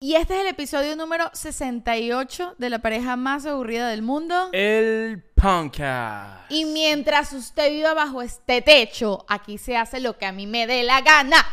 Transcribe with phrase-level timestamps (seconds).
[0.00, 4.48] Y este es el episodio número 68 de la pareja más aburrida del mundo.
[4.52, 6.52] El Punkcast.
[6.52, 10.68] Y mientras usted viva bajo este techo, aquí se hace lo que a mí me
[10.68, 11.44] dé la gana.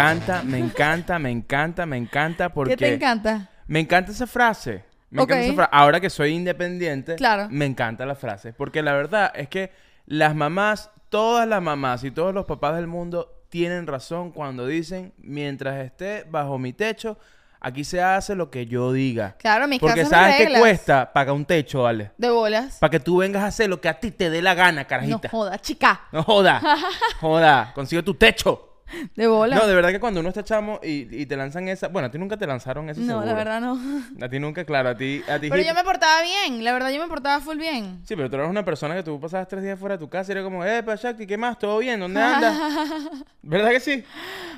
[0.00, 2.72] Encanta, me encanta, me encanta, me encanta porque...
[2.76, 3.50] ¿Qué te encanta?
[3.66, 4.84] Me encanta esa frase.
[5.10, 7.48] Me encanta esa fra- Ahora que soy independiente, Claro.
[7.50, 8.52] me encanta la frase.
[8.52, 9.72] Porque la verdad es que
[10.06, 15.12] las mamás, todas las mamás y todos los papás del mundo tienen razón cuando dicen,
[15.18, 17.16] mientras esté bajo mi techo,
[17.60, 19.36] aquí se hace lo que yo diga.
[19.38, 22.10] Claro, mis Porque sabes qué cuesta pagar un techo, ¿vale?
[22.18, 22.78] De bolas.
[22.78, 24.88] Para que tú vengas a hacer lo que a ti te dé la gana, No
[24.88, 25.28] carajita.
[25.28, 26.02] joda, chica.
[26.12, 26.60] No joda.
[27.20, 27.72] Joda.
[27.74, 28.75] Consigue tu techo.
[29.16, 29.58] De bolas.
[29.60, 31.88] No, de verdad que cuando uno está chamo y, y te lanzan esa...
[31.88, 33.26] Bueno, a ti nunca te lanzaron eso No, seguro.
[33.26, 33.78] la verdad no.
[34.24, 34.90] A ti nunca, claro.
[34.90, 35.22] A ti...
[35.28, 38.00] A ti Pero yo me portaba bien, la verdad yo me portaba full bien.
[38.04, 40.30] Sí, pero tú eres una persona que tú pasabas tres días fuera de tu casa
[40.30, 40.64] y era como...
[40.64, 41.58] Eh, Shakti, ¿qué más?
[41.58, 41.98] ¿Todo bien?
[42.00, 42.56] ¿Dónde andas?
[43.42, 44.04] ¿Verdad que sí?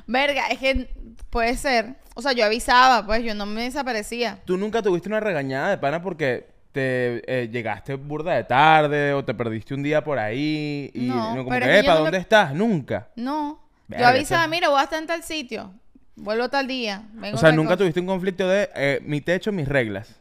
[0.07, 0.89] Verga, es que
[1.31, 1.97] puede ser.
[2.15, 4.41] O sea, yo avisaba, pues yo no me desaparecía.
[4.45, 9.25] Tú nunca tuviste una regañada de pana porque te eh, llegaste burda de tarde o
[9.25, 11.93] te perdiste un día por ahí y No, no, como que, es que "Epa, yo
[11.95, 12.55] no ¿dónde me- estás?
[12.55, 13.09] Nunca.
[13.17, 13.68] No.
[13.89, 15.73] Yo avisaba, eso- mira, voy a estar en tal sitio.
[16.17, 17.03] Vuelvo tal día.
[17.13, 17.79] vengo O sea, nunca cosa.
[17.79, 20.17] tuviste un conflicto de eh, mi techo, mis reglas.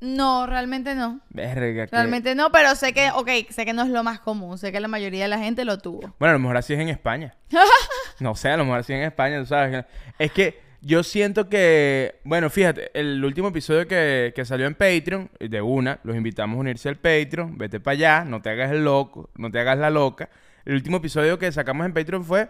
[0.00, 1.20] No, realmente no.
[1.28, 4.56] Verga, que- Realmente no, pero sé que, ok, sé que no es lo más común.
[4.56, 6.14] Sé que la mayoría de la gente lo tuvo.
[6.18, 7.34] Bueno, a lo mejor así es en España.
[8.20, 9.84] no sé, a lo mejor así es en España, tú sabes.
[10.18, 15.30] Es que yo siento que, bueno, fíjate, el último episodio que, que salió en Patreon,
[15.38, 18.82] de una, los invitamos a unirse al Patreon, vete para allá, no te hagas el
[18.84, 20.30] loco, no te hagas la loca.
[20.64, 22.48] El último episodio que sacamos en Patreon fue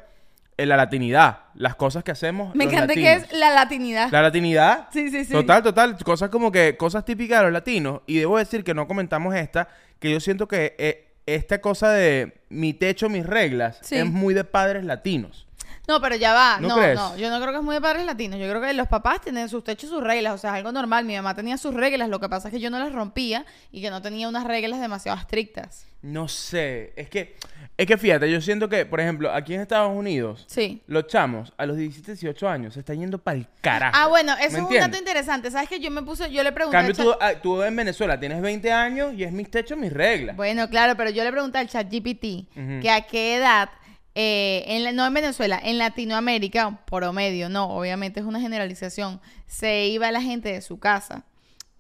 [0.66, 2.54] la latinidad, las cosas que hacemos.
[2.54, 4.10] Me los encanta que es la latinidad.
[4.10, 4.88] La latinidad.
[4.92, 5.32] Sí, sí, sí.
[5.32, 5.96] Total, total.
[6.04, 8.00] Cosas como que, cosas típicas de los latinos.
[8.06, 12.40] Y debo decir que no comentamos esta, que yo siento que eh, esta cosa de
[12.48, 13.96] mi techo, mis reglas, Sí.
[13.96, 15.46] es muy de padres latinos.
[15.90, 16.58] No, pero ya va.
[16.60, 16.94] ¿No No, crees?
[16.96, 17.16] no.
[17.16, 18.38] Yo no creo que es muy de padres latinos.
[18.38, 20.34] Yo creo que los papás tienen sus techos, sus reglas.
[20.34, 21.04] O sea, es algo normal.
[21.04, 22.08] Mi mamá tenía sus reglas.
[22.08, 24.80] Lo que pasa es que yo no las rompía y que no tenía unas reglas
[24.80, 25.86] demasiado estrictas.
[26.02, 26.92] No sé.
[26.96, 27.36] Es que,
[27.76, 30.82] es que fíjate, yo siento que, por ejemplo, aquí en Estados Unidos, Sí.
[30.86, 33.94] los chamos a los 17, 18 años se están yendo para el carajo.
[33.98, 34.90] Ah, bueno, eso ¿Me es un entiendes?
[34.92, 35.50] dato interesante.
[35.50, 37.76] ¿Sabes que yo me puse, yo le pregunté Cambio, al chat- tú, ah, tú en
[37.76, 40.36] Venezuela tienes 20 años y es mis techos, mis reglas.
[40.36, 42.80] Bueno, claro, pero yo le pregunté al chat GPT Ujú.
[42.80, 43.68] que a qué edad,
[44.14, 49.86] eh, en la- no en Venezuela, en Latinoamérica, promedio, no, obviamente es una generalización, se
[49.88, 51.24] iba la gente de su casa.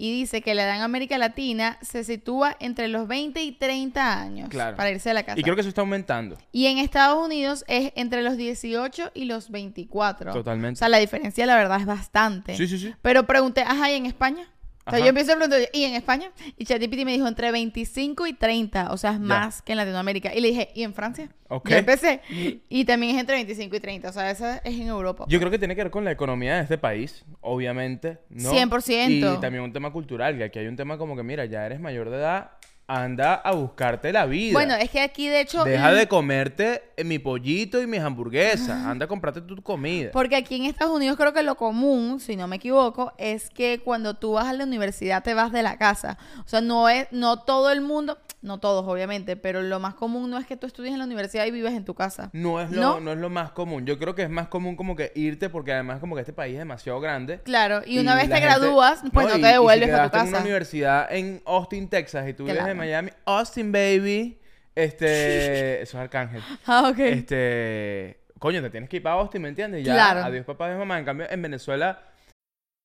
[0.02, 4.18] Y dice que la edad en América Latina se sitúa entre los 20 y 30
[4.18, 4.74] años Claro.
[4.74, 5.38] para irse de la casa.
[5.38, 6.38] y creo que eso está aumentando.
[6.52, 10.32] Y en Estados Unidos es entre los 18 y los 24.
[10.32, 10.78] Totalmente.
[10.78, 12.56] O sea, la diferencia, la verdad, es bastante.
[12.56, 12.94] Sí, sí, sí.
[13.02, 14.48] Pero pregunté, ajá, ¿y en España?
[14.90, 16.30] O sea, yo empiezo a preguntar, ¿y en España?
[16.56, 20.34] Y ChatGPT me dijo entre 25 y 30, o sea, es más que en Latinoamérica.
[20.34, 21.30] Y le dije, ¿y en Francia?
[21.48, 21.70] Ok.
[21.70, 22.20] Y empecé.
[22.68, 25.24] Y también es entre 25 y 30, o sea, esa es en Europa.
[25.28, 28.52] Yo creo que tiene que ver con la economía de este país, obviamente, ¿no?
[28.52, 29.36] 100%.
[29.36, 31.80] Y también un tema cultural, que aquí hay un tema como que, mira, ya eres
[31.80, 32.52] mayor de edad,
[32.94, 34.52] anda a buscarte la vida.
[34.52, 35.64] Bueno, es que aquí, de hecho...
[35.64, 38.70] Deja mm, de comerte eh, mi pollito y mis hamburguesas.
[38.84, 40.10] Anda a comprarte tu comida.
[40.12, 43.80] Porque aquí en Estados Unidos creo que lo común, si no me equivoco, es que
[43.84, 46.18] cuando tú vas a la universidad te vas de la casa.
[46.44, 50.28] O sea, no es, no todo el mundo, no todos obviamente, pero lo más común
[50.30, 52.30] no es que tú estudies en la universidad y vives en tu casa.
[52.32, 53.00] No es, lo, ¿No?
[53.00, 53.12] ¿No?
[53.12, 53.86] es lo más común.
[53.86, 56.54] Yo creo que es más común como que irte porque además como que este país
[56.54, 57.38] es demasiado grande.
[57.44, 60.04] Claro, y una vez te gente- gradúas, pues no, y- te y devuelves si para
[60.04, 60.44] tu quedaste en una casa.
[60.44, 64.38] universidad en Austin, Texas y tú vives en Miami, Austin, baby.
[64.74, 66.42] Este, eso es Arcángel.
[66.66, 66.98] Ah, ok.
[66.98, 69.84] Este, coño, te tienes que ir para Austin, ¿me entiendes?
[69.84, 70.20] Ya, Claro.
[70.24, 70.98] adiós papá, adiós mamá.
[70.98, 72.02] En cambio, en Venezuela,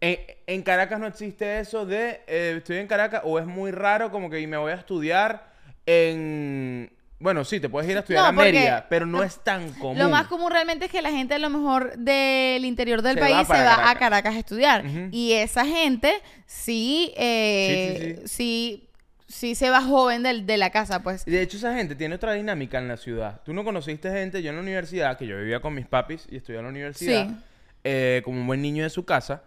[0.00, 4.10] En, en Caracas no existe eso de eh, estoy en Caracas o es muy raro
[4.10, 5.50] como que me voy a estudiar
[5.86, 6.90] en...
[7.18, 9.98] Bueno, sí, te puedes ir a estudiar No, a Mérida, pero no es tan común.
[9.98, 13.20] Lo más común realmente es que la gente a lo mejor del interior del Se
[13.20, 14.34] va país se va a Caracas.
[14.34, 14.84] A estudiar.
[15.10, 16.14] Y esa gente
[16.46, 18.88] sí, eh, Sí, sí, sí,
[19.28, 21.24] sí se va joven del- de la casa, pues.
[21.26, 23.42] Y De hecho, esa gente tiene otra dinámica en la ciudad.
[23.44, 26.36] Tú no conociste gente, yo en la universidad, que yo vivía con mis papis y
[26.36, 27.28] estudié en la universidad.
[27.84, 29.42] Eh, como un buen niño de su casa,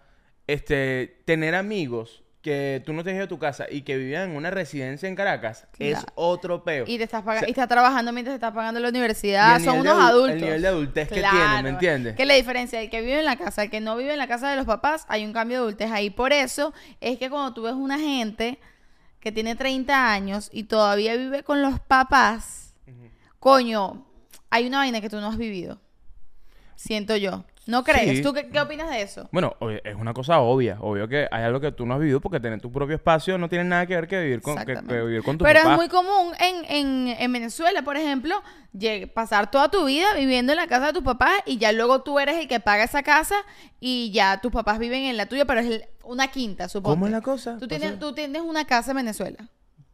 [0.48, 4.31] este, tener amigos que tú no te has ido de tu casa y que vivían
[4.31, 6.84] en una residencia en Caracas es otro peo.
[6.86, 9.62] Y te estás O pagando, sea, y estás trabajando mientras te estás pagando la universidad.
[9.62, 10.36] Son de unos adu- adultos.
[10.36, 11.38] El nivel de adultez que Claro.
[11.38, 12.16] tienen, ¿me entiendes?
[12.18, 14.28] Que la diferencia del que vive en la casa, el que no vive en la
[14.28, 16.10] casa de los papás, hay un cambio de adultez ahí.
[16.10, 18.60] Por eso es que cuando tú ves una gente
[19.22, 22.74] que tiene 30 años y todavía vive con los papás,
[23.39, 24.06] coño,
[24.50, 25.80] hay una vaina que tú no has vivido.
[26.75, 27.46] Siento yo.
[27.65, 28.18] ¿No crees?
[28.18, 28.21] Sí.
[28.24, 29.30] ¿Tú qué, qué opinas de eso?
[29.31, 29.56] Bueno,
[29.86, 30.77] es una cosa obvia.
[30.81, 33.48] Obvio que hay algo que tú no has vivido porque tener tu propio espacio no
[33.48, 35.71] tiene nada que ver que vivir con, que, que vivir con tu Pero papá.
[35.71, 38.36] es muy común en, en, en Venezuela, por ejemplo,
[39.13, 42.19] pasar toda tu vida viviendo en la casa de tus papás y ya luego tú
[42.19, 43.36] eres el que paga esa casa
[43.80, 46.95] y ya tus papás viven en la tuya, pero es el- una quinta, supongo.
[46.95, 47.57] ¿Cómo es la cosa?
[47.60, 49.38] Tú tienes, tú tienes una casa en Venezuela.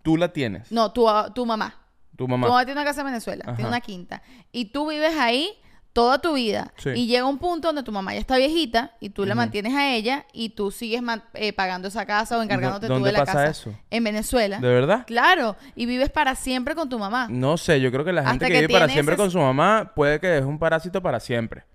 [0.01, 0.71] Tú la tienes.
[0.71, 1.05] No, tu,
[1.35, 1.75] tu mamá.
[2.11, 2.47] Tu Tu mamá.
[2.47, 3.55] mamá tiene una casa en Venezuela, Ajá.
[3.55, 4.21] tiene una quinta.
[4.51, 5.51] Y tú vives ahí
[5.93, 6.71] toda tu vida.
[6.77, 6.89] Sí.
[6.91, 9.93] Y llega un punto donde tu mamá ya está viejita y tú la mantienes a
[9.93, 11.01] ella y tú sigues
[11.33, 13.49] eh, pagando esa casa o encargándote tú de la pasa casa.
[13.49, 13.73] eso?
[13.89, 14.59] En Venezuela.
[14.59, 15.03] ¿De verdad?
[15.07, 17.27] Claro, y vives para siempre con tu mamá.
[17.29, 19.39] No sé, yo creo que la gente que, que vive para siempre ese- con su
[19.39, 21.65] mamá puede que es un parásito para siempre.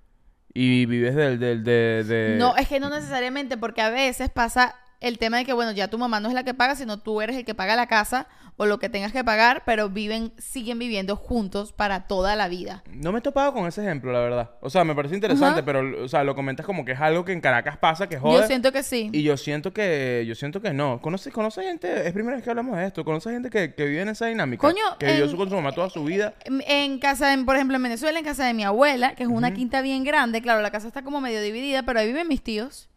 [0.57, 4.77] Y vives del, del, de, de- No, es que no necesariamente, porque a veces pasa
[5.07, 7.21] el tema de que, bueno, ya tu mamá no es la que paga, sino tú
[7.21, 10.79] eres el que paga la casa o lo que tengas que pagar, pero viven, siguen
[10.79, 12.85] viviendo juntos para toda la vida.
[12.93, 14.51] No me he topado con ese ejemplo, la verdad.
[14.61, 17.33] O sea, me parece interesante, pero, o sea, lo comentas como que es algo que
[17.33, 18.41] en Caracas pasa, que jode.
[18.43, 19.11] Yo siento que sí.
[19.13, 21.01] Y yo siento que, yo siento que no.
[21.01, 24.03] ¿Conoces, conoce gente, es primera vez que hablamos de esto, conoce gente que, que vive
[24.03, 24.61] en esa dinámica?
[24.61, 26.35] Coño, que vivió en- su- con su mamá toda su vida.
[26.45, 29.29] En, en casa, de- por ejemplo, en Venezuela, en casa de mi abuela, que es
[29.29, 32.43] una quinta bien grande, claro, la casa está como medio dividida, pero ahí viven mis
[32.43, 32.89] tíos.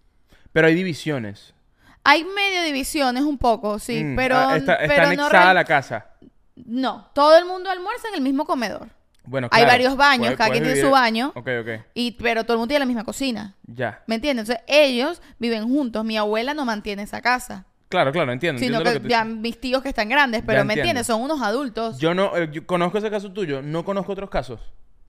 [0.53, 1.55] Pero hay divisiones.
[2.03, 5.55] Hay medio divisiones un poco, sí, Mm, pero, ah, está, está pero no anexada real-
[5.55, 6.05] la casa.
[6.55, 8.87] No, todo el mundo almuerza en el mismo comedor.
[9.25, 11.33] Bueno, Hay claro, varios baños, puedes- cada puedes quien tiene su baño.
[11.35, 11.69] Ok, ok.
[11.93, 13.55] Y, pero todo el mundo tiene la misma cocina.
[13.65, 14.01] Ya.
[14.07, 14.47] ¿Me entiendes?
[14.49, 16.05] Entonces, ellos viven juntos.
[16.05, 17.65] Mi abuela no mantiene esa casa.
[17.89, 18.59] Claro, claro, entiendo.
[18.59, 19.39] Sino entiendo que, lo que tú ya dices.
[19.41, 20.81] mis tíos que están grandes, pero ¿me entiendo.
[20.81, 21.07] entiendes?
[21.07, 21.97] Son unos adultos.
[21.99, 24.61] Yo no, eh, yo conozco ese caso tuyo, no conozco otros casos.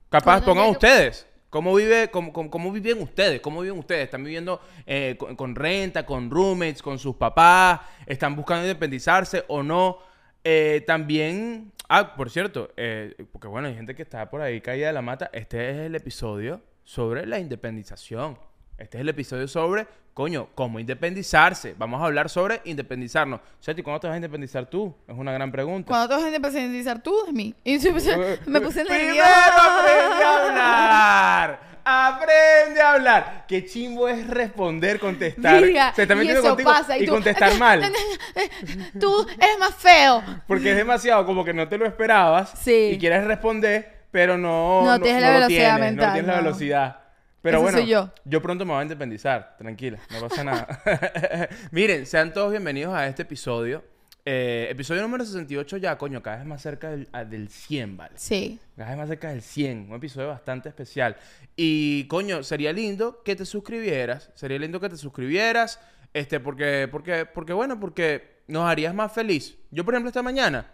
[0.09, 1.25] Capaz ¿Cómo pongan ustedes.
[1.49, 3.41] ¿Cómo vive, cómo, cómo, viven ustedes?
[3.41, 4.03] ¿Cómo viven ustedes?
[4.03, 7.81] ¿Están viviendo eh, con, con renta, con roommates, con sus papás?
[8.05, 9.97] ¿Están buscando independizarse o no?
[10.43, 14.87] Eh, también, ah, por cierto, eh, porque bueno, hay gente que está por ahí caída
[14.87, 15.29] de la mata.
[15.33, 18.37] Este es el episodio sobre la independización.
[18.79, 21.75] Este es el episodio sobre, coño, cómo independizarse.
[21.77, 23.41] Vamos a hablar sobre independizarnos.
[23.59, 24.95] Seti, ¿cuándo te vas a independizar tú?
[25.05, 25.89] Es una gran pregunta.
[26.07, 27.53] Toda gente empezó a independizar tú de mí.
[27.65, 29.79] Y empecé- me puse Primero nerviosa.
[29.81, 31.69] aprende a hablar.
[31.83, 33.45] Aprende a hablar.
[33.49, 35.61] Qué chimbo es responder, contestar.
[35.61, 37.81] Mira, Se está y metiendo eso contigo pasa, y, tú- contestar mal.
[38.99, 40.23] tú eres más feo.
[40.47, 42.51] Porque es demasiado como que no te lo esperabas.
[42.61, 42.91] Sí.
[42.93, 44.83] Y quieres responder, pero no.
[44.85, 46.43] No tienes la lo velocidad tienes, mental, No tienes la no.
[46.43, 46.99] velocidad.
[47.41, 47.87] Pero Ese bueno, soy
[48.29, 48.41] yo.
[48.41, 49.55] pronto me voy a independizar.
[49.57, 50.81] Tranquila, no pasa nada.
[51.71, 53.83] Miren, sean todos bienvenidos a este episodio.
[54.25, 58.11] Eh, episodio número 68 ya, coño, cada vez más cerca del, a- del 100, ¿vale?
[58.17, 58.59] Sí.
[58.75, 61.15] Cada vez más cerca del 100, un episodio bastante especial.
[61.55, 65.79] Y coño, sería lindo que te suscribieras, sería lindo que te suscribieras,
[66.13, 69.57] este, porque, porque, porque bueno, porque nos harías más feliz.
[69.71, 70.69] Yo, por ejemplo, esta mañana,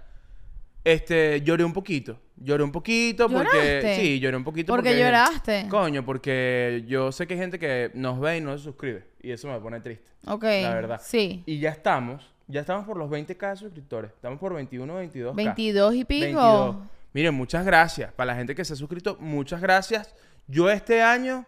[0.86, 3.96] este, lloré un poquito, lloré un poquito porque, ¿Lloraste?
[3.96, 5.68] sí, lloré un poquito ¿Por qué porque, lloraste?
[5.68, 9.32] Coño, porque yo sé que hay gente que nos ve y no se suscribe y
[9.32, 10.12] eso me pone triste.
[10.28, 10.44] Ok.
[10.44, 11.02] La verdad.
[11.04, 11.44] Sí.
[11.48, 15.36] Y ya estamos, ya estamos por los 20k de suscriptores, estamos por 21, 22k.
[15.36, 16.24] 22 y pico.
[16.24, 16.76] 22.
[17.14, 18.14] Miren, muchas gracias.
[18.14, 20.14] Para la gente que se ha suscrito, muchas gracias.
[20.48, 21.46] Yo este año,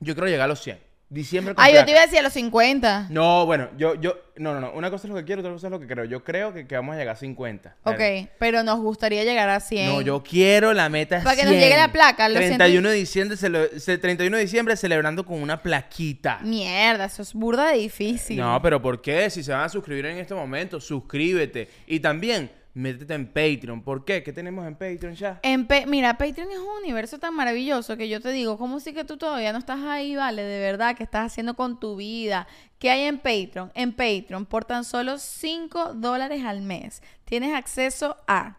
[0.00, 0.87] yo quiero llegar a los 100.
[1.10, 3.06] Diciembre Ay, yo te iba a decir a los 50.
[3.08, 4.72] No, bueno, yo, yo, no, no, no.
[4.72, 6.04] Una cosa es lo que quiero, otra cosa es lo que creo.
[6.04, 7.76] Yo creo que, que vamos a llegar a 50.
[7.84, 8.00] Ok,
[8.38, 9.86] pero nos gustaría llegar a 100.
[9.86, 11.62] No, yo quiero la meta es Para que nos 100.
[11.64, 15.62] llegue la placa, lo 31 de diciembre, cele- ce- 31 de diciembre celebrando con una
[15.62, 16.40] plaquita.
[16.42, 18.36] Mierda, eso es burda de difícil.
[18.36, 19.30] No, pero ¿por qué?
[19.30, 21.70] Si se van a suscribir en este momento, suscríbete.
[21.86, 23.82] Y también, métete en Patreon.
[23.82, 24.22] ¿Por qué?
[24.22, 25.40] ¿Qué tenemos en Patreon ya?
[25.42, 28.92] En Pa- Mira, Patreon es un universo tan maravilloso que yo te digo, ¿cómo sí
[28.92, 30.42] que tú todavía no estás ahí, vale?
[30.42, 32.46] De verdad, ¿qué estás haciendo con tu vida?
[32.78, 33.72] ¿Qué hay en Patreon?
[33.74, 38.56] En Patreon, por tan solo 5 dólares al mes, tienes acceso a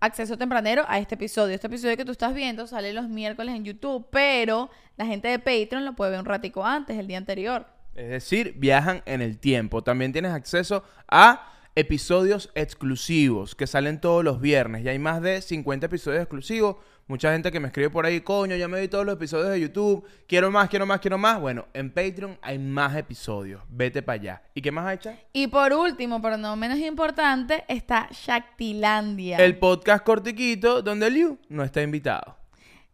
[0.00, 1.54] acceso tempranero a este episodio.
[1.54, 4.68] Este episodio que tú estás viendo sale los miércoles en YouTube, pero
[4.98, 7.66] la gente de Patreon lo puede ver un ratico antes, el día anterior.
[7.94, 9.82] Es decir, viajan en el tiempo.
[9.82, 14.84] También tienes acceso a episodios exclusivos que salen todos los viernes.
[14.84, 16.76] Ya hay más de 50 episodios exclusivos.
[17.06, 19.60] Mucha gente que me escribe por ahí, coño, ya me vi todos los episodios de
[19.60, 20.06] YouTube.
[20.26, 21.38] Quiero más, quiero más, quiero más.
[21.38, 23.62] Bueno, en Patreon hay más episodios.
[23.68, 24.42] Vete para allá.
[24.54, 25.18] ¿Y qué más hay, Cha?
[25.32, 29.36] Y por último, pero no menos importante, está Shaktilandia.
[29.36, 32.43] El podcast cortiquito donde Liu no está invitado.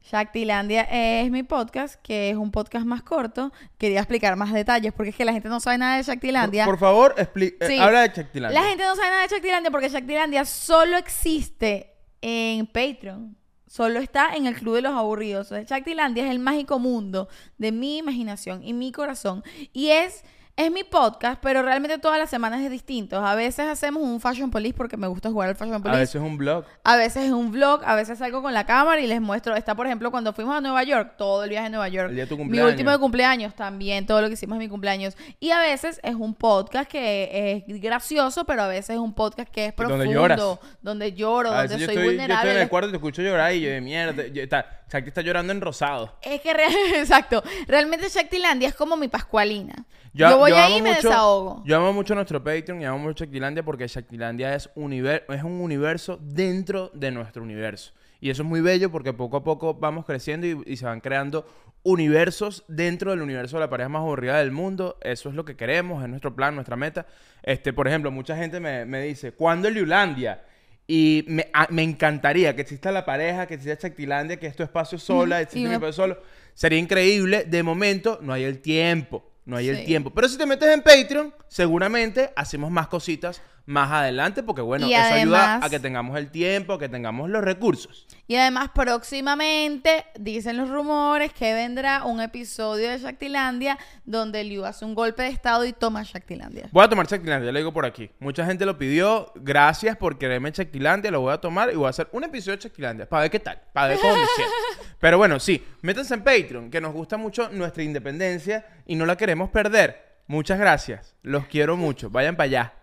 [0.02, 3.52] Shaktilandia es mi podcast, que es un podcast más corto.
[3.78, 6.64] Quería explicar más detalles porque es que la gente no sabe nada de Shaktilandia.
[6.64, 8.60] Por, por favor, eh, habla de Chactilandia.
[8.60, 13.36] La gente no sabe nada de Shaktilandia porque Shaktilandia solo existe en Patreon.
[13.66, 15.50] Solo está en el Club de los Aburridos.
[15.50, 19.44] Shaktilandia es el mágico mundo de mi imaginación y mi corazón.
[19.72, 20.24] Y es,
[20.66, 23.24] es mi podcast, pero realmente todas las semanas es distinto.
[23.24, 25.98] A veces hacemos un Fashion Police porque me gusta jugar al Fashion A Police.
[26.00, 26.64] veces es un blog.
[26.84, 29.56] A veces es un vlog, a veces salgo con la cámara y les muestro.
[29.56, 32.08] Está, por ejemplo, cuando fuimos a Nueva York, todo el viaje a Nueva York.
[32.10, 32.70] El día de tu Mi cumpleaños.
[32.72, 35.16] último de cumpleaños también, todo lo que hicimos en mi cumpleaños.
[35.40, 39.48] Y a veces es un podcast que es gracioso, pero a veces es un podcast
[39.50, 40.40] que es Donde profundo, lloras.
[40.82, 42.52] donde lloro, A donde yo soy estoy, yo estoy vulnerable.
[42.52, 44.26] en el cuarto y te escucho llorar y yo de mierda.
[44.26, 46.16] yo- está, Chacti está llorando en rosado.
[46.22, 46.64] Es que, re-
[46.98, 49.74] exacto, realmente Shaktilandia es como mi Pascualina.
[50.12, 51.62] Yo, Yo, voy yo ahí y me mucho- desahogo.
[51.66, 55.60] Yo amo mucho nuestro Patreon y amo mucho Shaktilandia porque Shaktilandia es, univer- es un
[55.60, 57.92] universo dentro de nuestro universo.
[58.20, 61.00] Y eso es muy bello porque poco a poco vamos creciendo y, y se van
[61.00, 61.46] creando
[61.82, 64.98] universos dentro del universo de la pareja más aburrida del mundo.
[65.00, 67.06] Eso es lo que queremos, es nuestro plan, nuestra meta.
[67.42, 70.42] Este, por ejemplo, mucha gente me, me dice, ¿cuándo el Liulandia?
[70.86, 74.62] Y me, a- me encantaría que exista la pareja, que exista Shaktilandia, que es tu
[74.62, 76.18] espacio sola, y mi espacio solo.
[76.54, 77.44] Sería increíble.
[77.44, 79.29] De momento, no hay el tiempo.
[79.50, 80.10] No hay el tiempo.
[80.10, 84.94] Pero si te metes en Patreon, seguramente hacemos más cositas más adelante, porque bueno, Y
[84.94, 88.06] eso ayuda a que tengamos el tiempo, que tengamos los recursos.
[88.26, 94.84] Y además, próximamente, dicen los rumores que vendrá un episodio de Shaktilandia donde Liu hace
[94.84, 96.68] un golpe de estado y toma Shaktilandia.
[96.72, 98.10] Voy a tomar Chactilandia, ya lo digo por aquí.
[98.18, 99.32] Mucha gente lo pidió.
[99.36, 101.10] Gracias por quererme Chactilandia.
[101.12, 103.08] Lo voy a tomar y voy a hacer un episodio de Chactilandia.
[103.08, 103.60] Para ver qué tal.
[103.72, 104.54] Para ver cómo me siento.
[104.98, 105.64] Pero bueno, sí.
[105.82, 110.10] Métanse en Patreon, que nos gusta mucho nuestra independencia y no la queremos perder.
[110.26, 111.14] Muchas gracias.
[111.22, 112.10] Los quiero mucho.
[112.10, 112.79] Vayan para allá.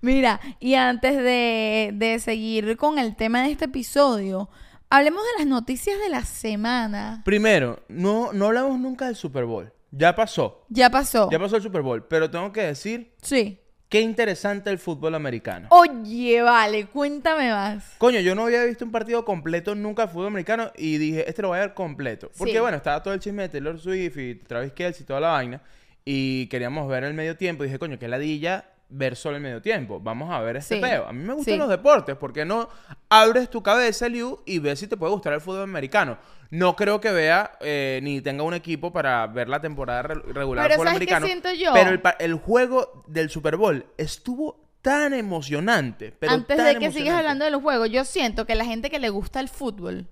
[0.00, 4.48] Mira, y antes de, de seguir con el tema de este episodio,
[4.90, 7.22] hablemos de las noticias de la semana.
[7.24, 9.72] Primero, no, no hablamos nunca del Super Bowl.
[9.90, 10.64] Ya pasó.
[10.68, 11.30] Ya pasó.
[11.30, 12.04] Ya pasó el Super Bowl.
[12.06, 13.58] Pero tengo que decir Sí.
[13.88, 15.68] qué interesante el fútbol americano.
[15.70, 17.94] Oye, vale, cuéntame más.
[17.96, 21.40] Coño, yo no había visto un partido completo nunca de fútbol americano y dije, este
[21.42, 22.30] lo voy a ver completo.
[22.36, 22.58] Porque Sí.
[22.58, 25.62] bueno, estaba todo el chisme de Taylor Swift y Travis Kelce y toda la vaina.
[26.04, 27.64] Y queríamos ver el medio tiempo.
[27.64, 30.00] Y dije, coño, qué ladilla ver solo el medio tiempo.
[30.00, 30.80] Vamos a ver este Sí.
[30.80, 31.06] peo.
[31.06, 31.58] A mí me gustan Sí.
[31.58, 32.16] los deportes.
[32.16, 32.68] ¿Por qué no
[33.08, 36.18] abres tu cabeza, Liu, y ves si te puede gustar el fútbol americano?
[36.50, 40.64] No creo que vea eh, ni tenga un equipo para ver la temporada re- regular
[40.66, 41.26] Pero fútbol ¿sabes qué americano.
[41.26, 41.72] siento yo?
[41.74, 46.12] Pero el, el juego del Super Bowl estuvo tan emocionante.
[46.18, 48.88] Pero Antes tan de que sigas hablando de los juegos, yo siento que la gente
[48.88, 50.06] que le gusta el fútbol,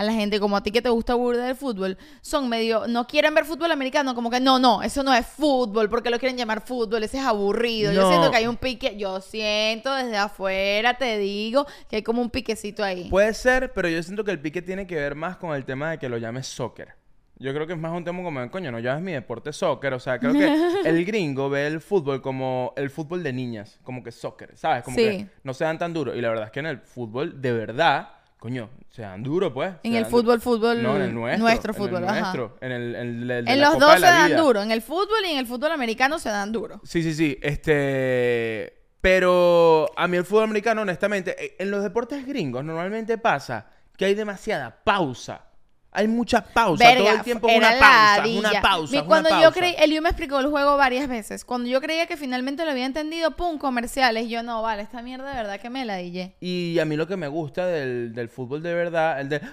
[0.00, 3.06] a la gente como a ti que te gusta burda del fútbol, son medio, no
[3.06, 6.38] quieren ver fútbol americano, como que no, no, eso no es fútbol, porque lo quieren
[6.38, 7.92] llamar fútbol, ese es aburrido.
[7.92, 12.22] Yo siento que hay un pique, yo siento desde afuera, te digo, que hay como
[12.22, 13.10] un piquecito ahí.
[13.10, 15.90] Puede ser, pero yo siento que el pique tiene que ver más con el tema
[15.90, 16.94] de que lo llames soccer.
[17.38, 19.94] Yo creo que es más un tema como, coño, no llames mi deporte soccer.
[19.94, 20.44] O sea, creo que
[20.88, 24.82] el gringo ve el fútbol como el fútbol de niñas, como que soccer, ¿sabes?
[24.82, 25.02] Como Sí.
[25.04, 26.14] que no se dan tan duro.
[26.14, 28.08] Y la verdad es que en el fútbol, de verdad,
[28.40, 29.74] coño, se dan duro, pues.
[29.84, 31.44] En el fútbol, fútbol, No, en el nuestro.
[31.44, 32.56] nuestro en fútbol, el nuestro.
[32.60, 34.40] En el, en el- el de En la los Copa dos de se dan Vida.
[34.40, 36.80] duro, en el fútbol y en el fútbol americano se dan duro.
[36.82, 37.38] Sí, sí, sí.
[37.42, 38.76] Este.
[39.00, 43.66] Pero a mí el fútbol americano, honestamente, eh, en los deportes gringos normalmente pasa
[43.96, 45.44] que hay demasiada pausa.
[45.92, 46.84] Hay mucha pausa.
[46.84, 49.44] Verga, Todo el tiempo una pausa, una pausa, una Cuando pausa.
[49.44, 51.44] yo creí, Eliu me explicó el juego varias veces.
[51.44, 54.28] Cuando yo creía que finalmente lo había entendido, pum, comerciales.
[54.28, 56.36] Yo no, vale, esta mierda de verdad que me la dije.
[56.40, 59.50] Y a mí lo que me gusta del, del fútbol de verdad, el de la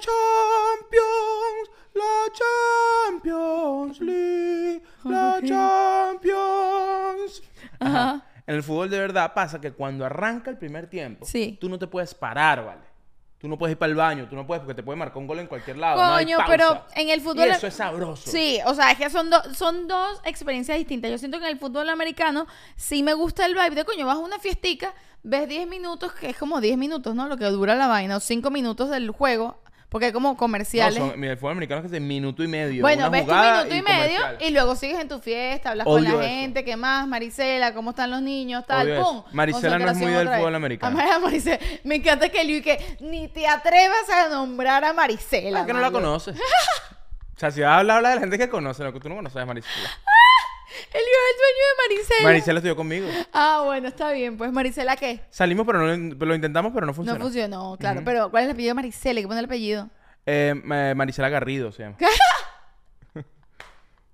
[0.00, 2.32] Champions, la
[3.12, 7.42] Champions League, la Champions.
[7.78, 8.10] Ajá.
[8.10, 8.26] Ajá.
[8.48, 11.58] En el fútbol de verdad pasa que cuando arranca el primer tiempo, Sí.
[11.60, 12.80] tú no te puedes parar, ¿vale?
[13.46, 15.28] Tú no puedes ir para el baño, tú no puedes porque te puede marcar un
[15.28, 15.96] gol en cualquier lado.
[16.04, 16.50] no hay Coño, pausa.
[16.50, 17.46] pero en el fútbol.
[17.46, 18.28] Y eso es sabroso.
[18.28, 21.12] Sí, o sea, es que son, do- son dos experiencias distintas.
[21.12, 24.16] Yo siento que en el fútbol americano sí me gusta el vibe de coño, vas
[24.16, 27.28] a una fiestica, ves 10 minutos, que es como 10 minutos, ¿no?
[27.28, 30.98] Lo que dura la vaina, o 5 minutos del juego, porque hay como No, comerciales.
[30.98, 32.82] son- mira, el fútbol americano es que es minuto y medio.
[32.82, 36.20] Bueno, ves tu minuto y, medio y luego sigues en tu fiesta, hablas Odio con
[36.20, 36.34] la eso.
[36.40, 37.06] gente, ¿qué más?
[37.06, 38.64] Marisela, ¿cómo están los niños?
[38.66, 39.16] Tal, Odio pum.
[39.18, 39.26] eso.
[39.32, 40.98] Marisela no es muy del fútbol americano.
[41.00, 45.60] A Marisela- me encanta que Liu que ni te atrevas a nombrar a Marisela.
[45.62, 46.36] Ah, que no la conoces.
[47.36, 49.08] o sea, si vas a hablar, habla de la gente que conoce, lo que tú
[49.08, 49.90] no conoces es Marisela.
[50.92, 52.28] Eliu es el dueño de Marisela.
[52.28, 53.08] Marisela estudió conmigo.
[53.32, 54.36] Ah, bueno, está bien.
[54.36, 55.20] Pues Marisela, ¿qué?
[55.30, 57.18] Salimos, pero no, lo intentamos, pero no funcionó.
[57.18, 58.02] No funcionó, claro.
[58.04, 59.18] Pero, ¿cuál es el apellido de Marisela?
[59.18, 59.88] Hay que poner el apellido.
[60.26, 61.96] Eh, Ma- Marisela Garrido se llama.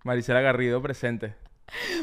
[0.05, 1.35] Marisela Garrido presente.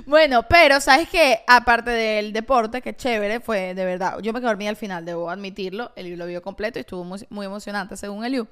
[0.05, 1.41] Bueno, pero ¿sabes qué?
[1.47, 4.17] Aparte del deporte, que chévere, fue de verdad.
[4.21, 5.91] Yo me quedé dormida al final, debo admitirlo.
[5.95, 8.47] Eliu lo vio completo y estuvo muy, muy emocionante, según Eliu.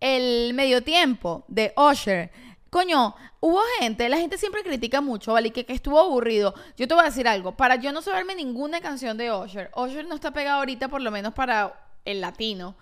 [0.00, 2.30] el medio tiempo de Usher.
[2.70, 5.50] Coño, hubo gente, la gente siempre critica mucho, ¿vale?
[5.50, 6.54] Que, que estuvo aburrido.
[6.76, 10.06] Yo te voy a decir algo, para yo no saberme ninguna canción de Usher, Usher
[10.06, 11.74] no está pegado ahorita por lo menos para
[12.04, 12.76] el latino.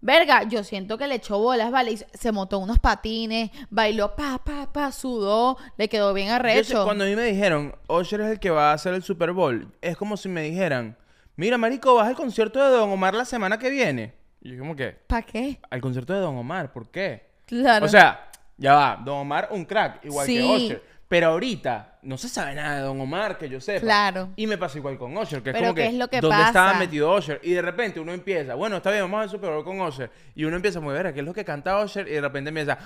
[0.00, 1.92] Verga, yo siento que le echó bolas, ¿vale?
[1.92, 6.84] Y se montó unos patines, bailó pa, pa, pa, sudó, le quedó bien Yo arrecho.
[6.84, 9.72] cuando a mí me dijeron, Usher es el que va a hacer el Super Bowl,
[9.80, 10.96] es como si me dijeran,
[11.34, 14.14] mira, marico, vas al concierto de Don Omar la semana que viene.
[14.42, 15.58] Y yo como que, ¿Para qué?
[15.70, 17.26] al concierto de Don Omar, ¿por qué?
[17.46, 17.86] Claro.
[17.86, 18.25] O sea,
[18.56, 20.82] ya va, Don Omar un crack, igual que Osher.
[21.08, 23.80] Pero ahorita no se sabe nada de Don Omar que yo sepa.
[23.80, 24.30] Claro.
[24.34, 26.42] Y me pasó igual con Osher, que es como ¿qué que, es lo que ¿dónde
[26.42, 27.40] estaba metido Osher?
[27.44, 30.10] Y de repente uno empieza, bueno, está bien, vamos al Super Bowl con Osher.
[30.34, 32.08] Y uno empieza a mover, ¿qué es lo que canta Osher?
[32.08, 32.78] Y de repente empieza...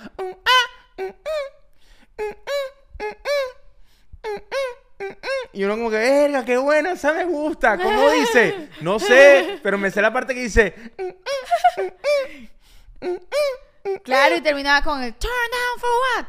[5.53, 7.77] Y uno como que, verga, qué buena, esa me gusta.
[7.77, 8.69] ¿Cómo dice?
[8.81, 10.75] No sé, pero me sé la parte que dice...
[14.03, 16.25] Claro, y terminaba con el turn down for what?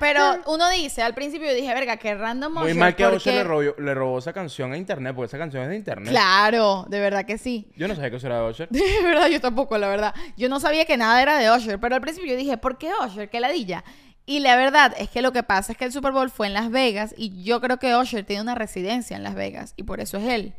[0.00, 3.16] Pero uno dice, al principio yo dije, verga, que random muy Usher, mal que porque-
[3.16, 6.10] Usher le robó, le robó esa canción a internet, porque esa canción es de internet.
[6.10, 7.70] Claro, de verdad que sí.
[7.76, 8.68] Yo no sabía que eso era de Usher.
[8.70, 10.14] De verdad, yo tampoco, la verdad.
[10.36, 12.90] Yo no sabía que nada era de Usher, pero al principio yo dije, ¿por qué
[13.04, 13.30] Usher?
[13.30, 13.84] ¿Qué ladilla?
[14.26, 16.54] Y la verdad es que lo que pasa es que el Super Bowl fue en
[16.54, 20.00] Las Vegas y yo creo que Usher tiene una residencia en Las Vegas y por
[20.00, 20.54] eso es él.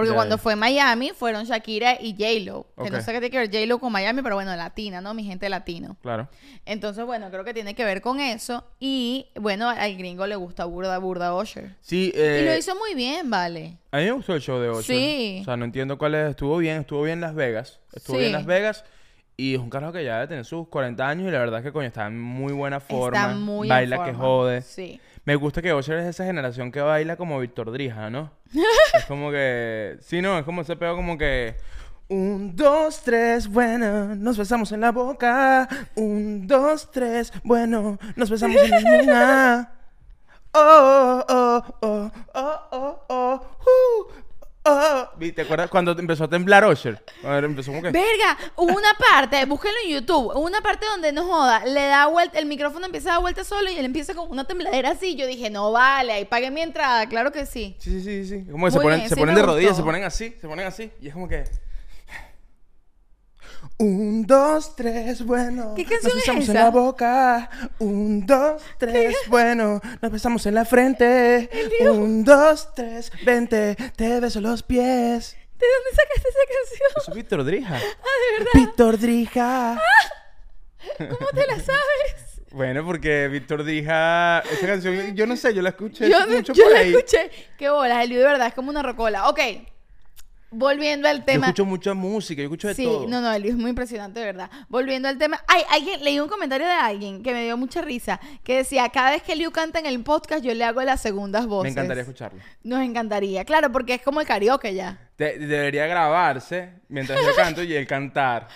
[0.00, 2.66] Porque cuando fue Miami fueron Shakira y J-Lo.
[2.82, 5.14] Que no sé qué tiene que ver J-Lo con Miami, pero bueno, latina, ¿no?
[5.14, 5.96] Mi gente latino.
[6.02, 6.28] Claro.
[6.66, 8.64] Entonces, bueno, creo que tiene que ver con eso.
[8.78, 11.76] Y bueno, al gringo le gusta burda, burda Usher.
[11.80, 13.78] Sí, y lo eh, hizo muy bien, vale.
[13.90, 14.84] a mí me gustó el show de Usher.
[14.84, 15.38] Sí.
[15.42, 16.30] O sea, no entiendo cuál es.
[16.30, 17.80] Estuvo bien, estuvo bien en Las Vegas.
[17.92, 18.20] Estuvo Sí.
[18.20, 18.84] bien en Las Vegas.
[19.36, 21.64] Y es un carajo que ya debe tener sus 40 años y la verdad es
[21.64, 23.18] que, coño, está en muy buena forma.
[23.22, 24.18] Está muy en Baila que forma.
[24.18, 24.62] jode.
[24.62, 25.00] Sí.
[25.24, 28.32] Me gusta que Usher es de esa generación que baila como Víctor Drija, ¿no?
[28.94, 29.98] es como que...
[30.00, 31.56] Sí, no, es como ese pedo como que...
[32.08, 35.68] Un, dos, tres, bueno, nos besamos en la boca.
[35.94, 39.72] Un, dos, tres, bueno, nos besamos en la luna.
[40.52, 44.29] Oh, oh, oh, oh, oh, oh, uh,
[44.64, 45.08] oh.
[45.16, 47.02] Vi, ¿Te acuerdas cuando empezó a temblar Usher?
[47.22, 47.90] Cuando empezó como que...
[47.90, 52.06] Verga, hubo una parte, búsquenlo en YouTube, hubo una parte donde no joda, le da
[52.06, 55.16] vuelta, el micrófono empieza a dar vuelta solo y él empieza con una tembladera así.
[55.16, 57.76] Yo dije, no vale, ahí pagué mi entrada, claro que sí.
[57.78, 58.50] Sí, sí, sí, sí.
[58.50, 59.82] Como que se Muy ponen, bien, se sí ponen me de rodillas, gustó.
[59.82, 60.90] se ponen así, se ponen así.
[61.00, 61.44] Y es como que.
[63.78, 65.72] Un, dos, tres, bueno.
[65.74, 66.64] ¿Qué canción nos es besamos en esa?
[66.64, 67.50] la boca.
[67.78, 69.80] Un, dos, tres, bueno.
[70.02, 71.48] Nos besamos en la frente.
[71.80, 73.76] Un, dos, tres, vente.
[73.96, 75.36] Te beso los pies.
[75.58, 77.08] ¿De dónde sacaste esa canción?
[77.08, 77.76] Es Víctor Drija.
[77.76, 79.80] Ah, de verdad, Víctor Drija.
[80.98, 82.42] ¿cómo te la sabes?
[82.52, 84.40] Bueno, porque Víctor Drija.
[84.40, 86.90] Esa canción, yo no sé, yo la escuché Yo, no- mucho yo por la ahí.
[86.94, 87.30] escuché.
[87.58, 89.28] Qué bolas, el video de verdad es como una rocola.
[89.28, 89.38] Ok,
[90.50, 91.46] volviendo al Yo tema.
[91.46, 93.06] escucho mucha música, yo escucho de Sí, todo.
[93.08, 94.50] no, no, el video es muy impresionante, de verdad.
[94.68, 95.40] Volviendo al tema.
[95.46, 98.20] Ay, alguien, leí un comentario de alguien que me dio mucha risa.
[98.42, 101.46] Que decía, cada vez que Liu canta en el podcast, yo le hago las segundas
[101.46, 101.64] voces.
[101.64, 102.40] Me encantaría escucharlo.
[102.62, 103.44] Nos encantaría.
[103.44, 104.98] Claro, porque es como el karaoke ya.
[105.20, 108.48] De- debería grabarse mientras yo canto y él cantar.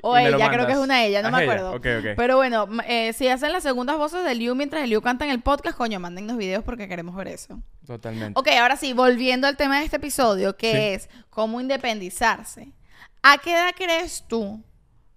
[0.00, 1.72] O ella, creo que es una ella, no Ah, me acuerdo.
[1.74, 2.06] Ok, ok.
[2.16, 5.30] Pero bueno, eh, si hacen las segundas voces de Liu mientras el Liu canta en
[5.30, 7.60] el podcast, coño, mándennos videos porque queremos ver eso.
[7.86, 8.40] Totalmente.
[8.40, 10.78] Ok, ahora sí, volviendo al tema de este episodio, que Sí.
[10.78, 12.72] es cómo independizarse.
[13.22, 14.64] ¿A qué edad crees tú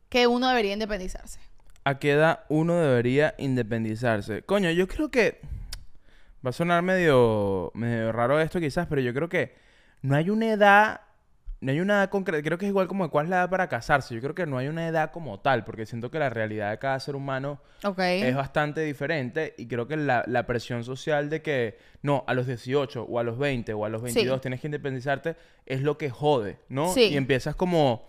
[0.09, 1.39] que uno debería independizarse?
[1.85, 4.41] ¿A qué edad uno debería independizarse?
[4.41, 5.39] Coño, yo creo que...
[6.45, 9.68] Va a sonar medio, medio raro esto quizás, pero yo creo que
[10.01, 11.01] no hay una edad...
[11.61, 12.41] No hay una edad concreta.
[12.41, 14.15] Creo que es igual como cuál es la edad para casarse.
[14.15, 16.79] Yo creo que no hay una edad como tal, porque siento que la realidad de
[16.79, 17.99] cada ser humano Ok.
[17.99, 22.47] es bastante diferente y creo que la, la presión social de que no, a los
[22.47, 24.41] 18 o a los 20 o a los 22 Sí.
[24.41, 25.35] tienes que independizarte
[25.65, 26.93] es lo que jode, ¿no?
[26.93, 27.09] Sí.
[27.09, 28.07] Y empiezas como,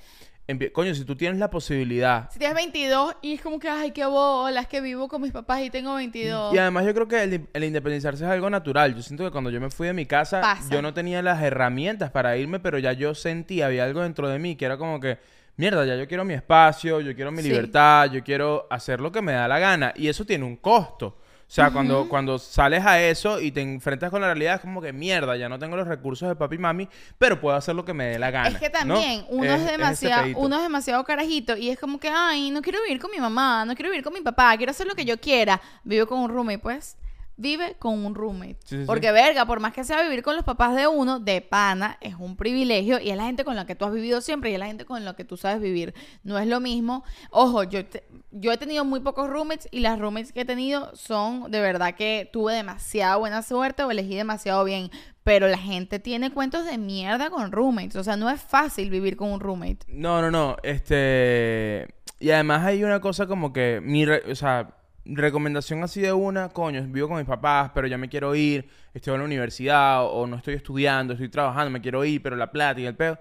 [0.73, 4.05] coño, si tú tienes la posibilidad Si tienes 22 y es como que, ay, qué
[4.07, 6.55] bolas, que vivo con mis papás y tengo 22.
[6.55, 8.95] y además yo creo que el, el independizarse es algo natural.
[8.95, 10.69] Yo siento que cuando yo me fui de mi casa, Pasa.
[10.73, 14.39] yo no tenía las herramientas para irme, pero ya yo sentía, había algo dentro de
[14.39, 15.19] mí que era como que,
[15.57, 17.49] mierda, ya yo quiero mi espacio, yo quiero mi Sí.
[17.51, 19.93] libertad, yo quiero hacer lo que me da la gana.
[19.97, 21.19] Y eso tiene un costo.
[21.51, 24.81] O sea, cuando, cuando sales a eso y te enfrentas con la realidad, es como
[24.81, 27.85] que mierda, ya no tengo los recursos de papi y mami, pero puedo hacer lo
[27.85, 28.51] que me dé la gana.
[28.51, 28.79] Es que ¿no?
[28.95, 32.81] también uno es, demasiado, uno es demasiado carajito y es como que, ay, no quiero
[32.85, 35.19] vivir con mi mamá, no quiero vivir con mi papá, quiero hacer lo que yo
[35.19, 35.61] quiera.
[35.83, 36.97] Vivo con un roommate, pues.
[37.41, 38.57] Vive con un roommate.
[38.65, 38.85] Sí, sí, sí.
[38.87, 42.15] Porque, verga, por más que sea vivir con los papás de uno, de pana, es
[42.19, 44.59] un privilegio y es la gente con la que tú has vivido siempre y es
[44.61, 45.95] la gente con la que tú sabes vivir.
[46.23, 47.03] No es lo mismo.
[47.31, 50.95] Ojo, yo, te- yo he tenido muy pocos roommates y las roommates que he tenido
[50.95, 54.91] son de verdad que tuve demasiada buena suerte o elegí demasiado bien.
[55.23, 57.97] Pero la gente tiene cuentos de mierda con roommates.
[57.97, 59.81] O sea, no es fácil vivir con un roommate.
[59.89, 60.57] No, no, no.
[60.63, 61.87] Este.
[62.19, 63.81] Y además hay una cosa como que.
[63.83, 64.75] Mi re- O sea,
[65.15, 68.69] recomendación así de una, coño, vivo con mis papás, pero ya me quiero ir.
[68.95, 72.51] Estoy en la universidad o no estoy estudiando, estoy trabajando, me quiero ir, pero la
[72.51, 73.19] plata y el pedo.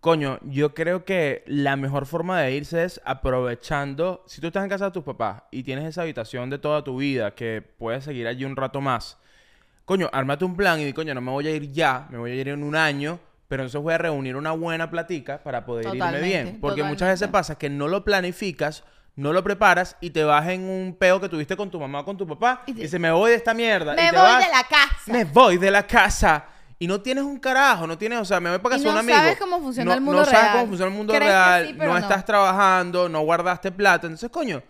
[0.00, 4.22] Coño, yo creo que la mejor forma de irse es aprovechando.
[4.28, 6.98] Si tú estás en casa de tus papás y tienes esa habitación de toda tu
[6.98, 9.18] vida que puedes seguir allí un rato más,
[9.84, 12.30] coño, ármate un plan y di, coño, no me voy a ir ya, me voy
[12.30, 15.92] a ir en un año, pero entonces voy a reunir una buena platica para poder
[15.92, 16.58] irme bien.
[16.60, 18.84] Porque muchas veces pasa que no lo planificas,
[19.18, 22.04] no lo preparas y te vas en un peo que tuviste con tu mamá o
[22.04, 23.92] con tu papá Y y, te- dices, me voy de esta mierda.
[23.92, 25.12] y Me te voy vas, de la casa.
[25.12, 26.44] Me voy de la casa.
[26.78, 28.94] Y no tienes un carajo, no tienes, o sea, me voy para Y casa de
[28.94, 29.18] no un amigo.
[29.18, 30.52] sabes cómo funciona No- el mundo No sabes real.
[30.52, 31.98] cómo funciona el mundo real, sí, no, no.
[31.98, 34.06] estás trabajando, no guardaste plata.
[34.06, 34.62] Entonces, coño,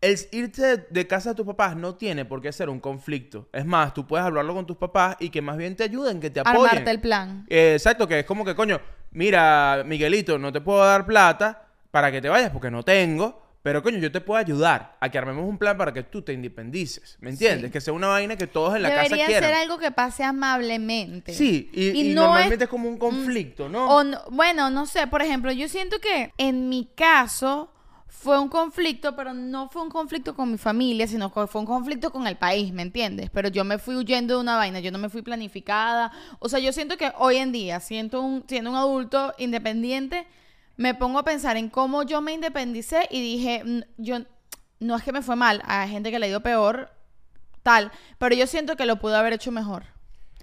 [0.00, 3.48] el irte de, de casa de tus papás no tiene por qué ser un conflicto.
[3.52, 6.30] Es más, tú puedes hablarlo con tus papás y que más bien te ayuden, que
[6.30, 6.64] te apoyen.
[6.66, 7.44] Armarte el plan.
[7.50, 12.10] Eh, exacto, que es como que, coño, mira, Miguelito, no te puedo dar plata para
[12.10, 15.44] que te vayas porque no tengo, pero coño, yo te puedo ayudar a que armemos
[15.44, 17.64] un plan para que tú te independices, ¿me entiendes?
[17.66, 17.72] Sí.
[17.72, 19.42] Que sea una vaina que todos en la casa Debería quieran.
[19.50, 21.32] ser algo que pase amablemente.
[21.34, 23.88] Sí, y, y no normalmente es- es, como un conflicto, ¿no?
[23.88, 27.72] O no- bueno, no sé, por ejemplo, yo siento que en mi caso
[28.06, 31.66] fue un conflicto, pero no fue un conflicto con mi familia, sino que fue un
[31.66, 33.30] conflicto con el país, ¿me entiendes?
[33.32, 36.12] Pero yo me fui huyendo de una vaina, yo no me fui planificada.
[36.38, 40.24] O sea, yo siento que hoy en día, siento un, siendo un adulto independiente,
[40.76, 44.18] me pongo a pensar en cómo yo me independicé y dije, "Mm, yo
[44.80, 46.90] no es que me fue mal, hay gente que le dio peor,
[47.62, 49.84] tal, pero yo siento que lo pude haber hecho mejor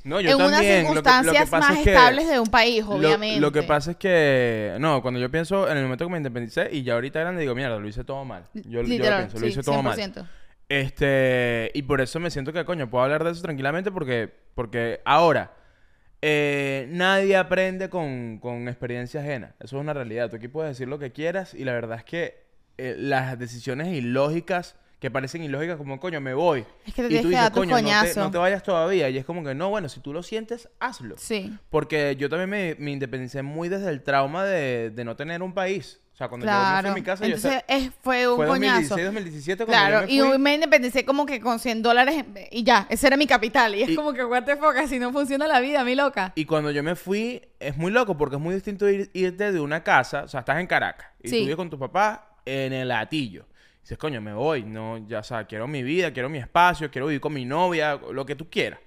[0.03, 0.83] No, yo en unas también.
[0.83, 3.39] Lo que- lo que circunstancias más es que- estables de un país, lo- obviamente.
[3.39, 6.67] Lo, que pasa es que, no, cuando yo pienso en el momento que me independicé
[6.71, 8.45] y ya ahorita grande digo, mierda, lo hice todo mal.
[8.53, 9.95] Yo, yo lo pienso, lo sí, hice todo mal.
[9.97, 10.27] 100%.
[10.67, 14.99] Este, y por eso me siento que, coño, puedo hablar de eso tranquilamente porque, porque
[15.05, 15.53] ahora,
[16.25, 19.55] eh, nadie aprende con, con experiencia ajena.
[19.59, 20.29] Eso es una realidad.
[20.29, 22.45] Tú aquí puedes decir lo que quieras y la verdad es que
[22.77, 26.65] eh, las decisiones ilógicas, que parecen ilógicas, como, coño, me voy.
[26.87, 28.19] Es que te y tú dices, coño, no te, coñazo".
[28.21, 29.09] no te vayas todavía.
[29.09, 31.15] Y es como que, no, bueno, si tú lo sientes, hazlo.
[31.17, 35.43] Sí, Porque yo también me, me independicé muy desde el trauma de, de no tener
[35.43, 35.99] un país.
[36.13, 36.89] O sea, cuando yo me fui claro.
[36.89, 38.81] a mi casa, yo Entonces es- fue un fue coñazo.
[38.95, 40.37] 2016, 2017 cuando Claro, yo y me fui.
[40.37, 43.73] me independicé como que con 100 dólares y ya, ese era mi capital.
[43.73, 46.31] Y es Y- como que, what the fuck, así no funciona la vida, mi loca.
[46.35, 49.59] Y cuando yo me fui, es muy loco porque es muy distinto ir- irte de
[49.59, 51.35] una casa, o sea, estás en Caracas y Sí.
[51.37, 53.45] tú vives con tu papá en el latillo.
[53.81, 57.07] Dices, coño, me voy, no, ya, o sea, quiero mi vida, quiero mi espacio, quiero
[57.07, 58.79] vivir con mi novia, lo que tú quieras.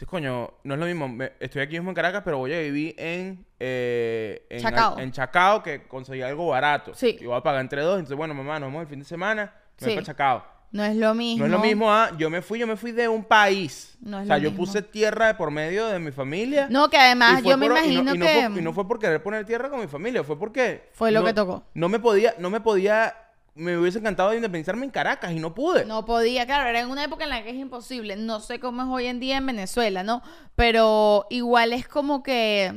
[0.00, 2.58] Dices, coño, no es lo mismo, me- estoy aquí mismo en Caracas, pero voy a
[2.60, 4.98] vivir en, eh, en Chacao.
[4.98, 6.94] en Chacao, que conseguí algo barato.
[6.94, 7.18] Sí.
[7.20, 9.52] Y voy a pagar entre dos, entonces, bueno, mamá, nos vemos el fin de semana,
[9.78, 9.94] me voy Sí.
[9.96, 10.44] para Chacao.
[10.72, 11.40] No es lo mismo.
[11.40, 13.98] No es lo mismo a, yo me fui, yo me fui de un país.
[14.00, 14.64] No es o sea, lo yo mismo.
[14.64, 16.66] puse tierra de por medio de mi familia.
[16.70, 18.72] No, que además yo me por- y no- imagino y no que fue- y no
[18.72, 20.88] fue por querer poner tierra con mi familia, fue porque...
[20.94, 21.62] Fue lo que tocó.
[21.74, 23.14] No me podía, no me podía...
[23.54, 25.84] Me hubiese encantado de independizarme en Caracas y no pude.
[25.84, 28.16] no podía, claro, era en una época en la que es imposible.
[28.16, 30.22] No sé cómo es hoy en día en Venezuela, ¿no?
[30.56, 32.72] Pero igual es como que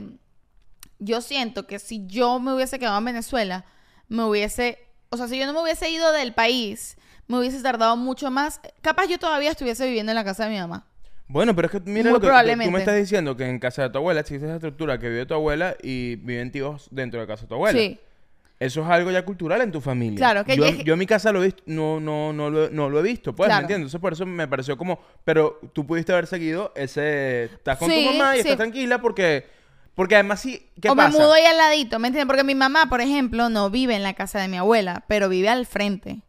[1.00, 3.66] yo siento que si yo me hubiese quedado en Venezuela,
[4.08, 7.96] me hubiese, o sea, si yo no me hubiese ido del país, me hubiese tardado
[7.96, 8.60] mucho más.
[8.82, 10.88] Capaz yo todavía estuviese viviendo en la casa de mi mamá.
[11.28, 13.84] Bueno, pero es que mira Muy lo que tú- me estás diciendo, que en casa
[13.84, 17.28] de tu abuela existe esa estructura que vive tu abuela y viven tíos dentro de
[17.28, 17.80] casa de tu abuela.
[17.80, 18.00] Sí.
[18.64, 20.18] Eso es algo ya cultural en tu familia.
[20.18, 22.70] Claro, que yo, llegue- yo en mi casa lo he visto, no, no, no, lo,
[22.70, 23.60] no lo he visto, pues, Claro.
[23.60, 23.82] ¿me entiendes?
[23.88, 27.96] Entonces por eso me pareció como, pero tú pudiste haber seguido ese, estás con Sí,
[28.06, 28.48] tu mamá y sí.
[28.48, 29.46] estás tranquila porque,
[29.96, 31.10] porque además sí, ¿qué o pasa?
[31.18, 32.28] me mudo ahí al ladito, ¿me entiendes?
[32.28, 35.50] Porque mi mamá, por ejemplo, no vive en la casa de mi abuela, pero vive
[35.50, 36.22] al frente.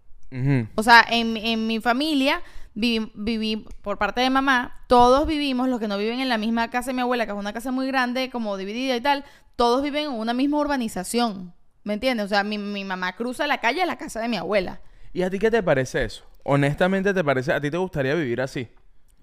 [0.74, 2.42] O sea, en, en mi familia
[2.74, 6.70] viví, viví, por parte de mamá, todos vivimos, los que no viven en la misma
[6.70, 9.80] casa de mi abuela, que es una casa muy grande, como dividida y tal, todos
[9.84, 11.54] viven en una misma urbanización.
[11.84, 12.26] ¿Me entiendes?
[12.26, 14.80] O sea, mi, mi mamá cruza la calle a la casa de mi abuela.
[15.12, 16.24] ¿Y a ti qué te parece eso?
[16.42, 18.68] Honestamente, ¿te parece, a ti te gustaría vivir así?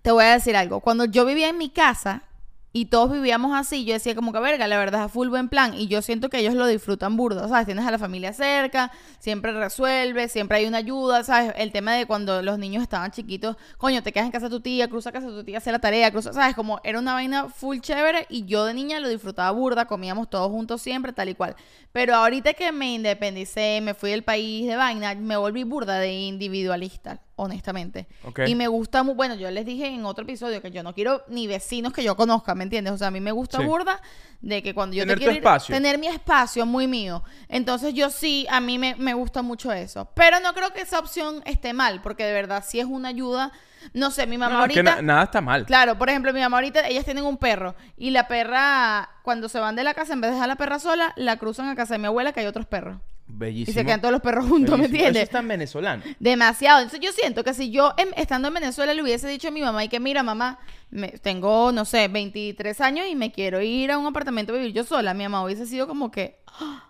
[0.02, 0.80] Te voy a decir algo.
[0.80, 2.24] Cuando yo vivía en mi casa
[2.74, 5.74] y todos vivíamos así, yo decía como que verga, la verdad es full buen plan.
[5.74, 7.66] Y yo siento que ellos lo disfrutan burdo, ¿sabes?
[7.66, 11.54] Tienes a la familia cerca, siempre resuelve, siempre hay una ayuda, ¿sabes?
[11.58, 14.62] El tema de cuando los niños estaban chiquitos, coño, te quedas en casa de tu
[14.62, 16.56] tía, cruza a casa de tu tía, hace la tarea, cruza, ¿sabes?
[16.56, 20.50] Como era una vaina full chévere y yo de niña lo disfrutaba burda, comíamos todos
[20.50, 21.58] juntos siempre, tal y cual.
[21.92, 26.14] Pero ahorita que me independicé, me fui del país de vaina, me volví burda de
[26.14, 27.20] individualista.
[27.42, 28.08] Honestamente.
[28.48, 31.48] Y me gusta, bueno, yo les dije en otro episodio que yo no quiero ni
[31.48, 32.94] vecinos que yo conozca, ¿me entiendes?
[32.94, 33.66] O sea, a mí me gusta Sí.
[33.66, 34.00] burda
[34.42, 35.76] de que cuando yo Tener te tu quiero ir- espacio.
[35.76, 37.24] tener mi espacio muy mío.
[37.50, 40.10] Entonces yo sí, a mí me, me gusta mucho eso.
[40.16, 43.52] Pero no creo que esa opción esté mal, porque de verdad sí es una ayuda.
[43.94, 44.96] No sé, mi No, mamá no, es que ahorita...
[44.98, 45.66] na- nada está mal.
[45.66, 49.60] Claro, por ejemplo, mi mamá ahorita, ellas tienen un perro y la perra, cuando se
[49.60, 51.76] van de la casa, en vez de dejar a la perra sola, la cruzan a
[51.76, 52.98] casa de mi abuela que hay otros perros.
[53.34, 53.72] Bellísimo.
[53.72, 54.86] Y se quedan todos los perros juntos, ¿me.
[54.86, 55.24] Eso entiendes?
[55.24, 56.04] está en venezolano.
[56.20, 56.80] Demasiado.
[56.82, 59.62] Entonces yo siento que si yo em- estando en Venezuela le hubiese dicho a mi
[59.62, 63.92] mamá y que mira mamá, me- tengo, no sé, 23 años y me quiero ir
[63.92, 66.90] a un apartamento a vivir yo sola, mi mamá hubiese sido como que, "Ah,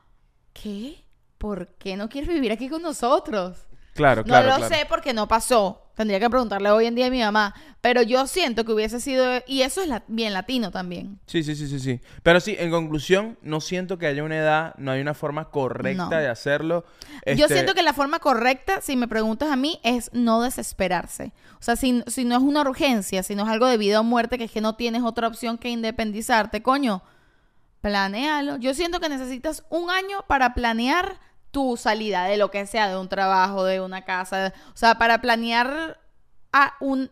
[0.54, 1.04] ¿qué?
[1.38, 3.58] ¿Por qué no quieres vivir aquí con nosotros?
[4.02, 4.68] Claro, No lo claro.
[4.68, 5.78] sé porque no pasó.
[5.96, 7.54] Tendría que preguntarle hoy en día a mi mamá.
[7.82, 9.26] Pero yo siento que hubiese sido.
[9.46, 11.20] Y eso es la- bien latino también.
[11.28, 12.00] Sí, sí, sí, sí, sí.
[12.24, 16.06] Pero sí, en conclusión, no siento que haya una edad, no hay una forma correcta
[16.06, 16.10] No.
[16.10, 16.86] de hacerlo.
[17.26, 21.34] Yo Este, siento que la forma correcta, si me preguntas a mí, es no desesperarse.
[21.60, 24.04] O sea, si, si no es una urgencia, si no es algo de vida o
[24.04, 27.04] muerte, que es que no tienes otra opción que independizarte, coño,
[27.82, 28.58] planéalo.
[28.58, 31.20] Yo siento que necesitas un año para planear
[31.52, 34.54] tu salida de lo que sea, de un trabajo, de una casa.
[34.74, 36.00] o sea, para planear
[36.52, 37.12] a un...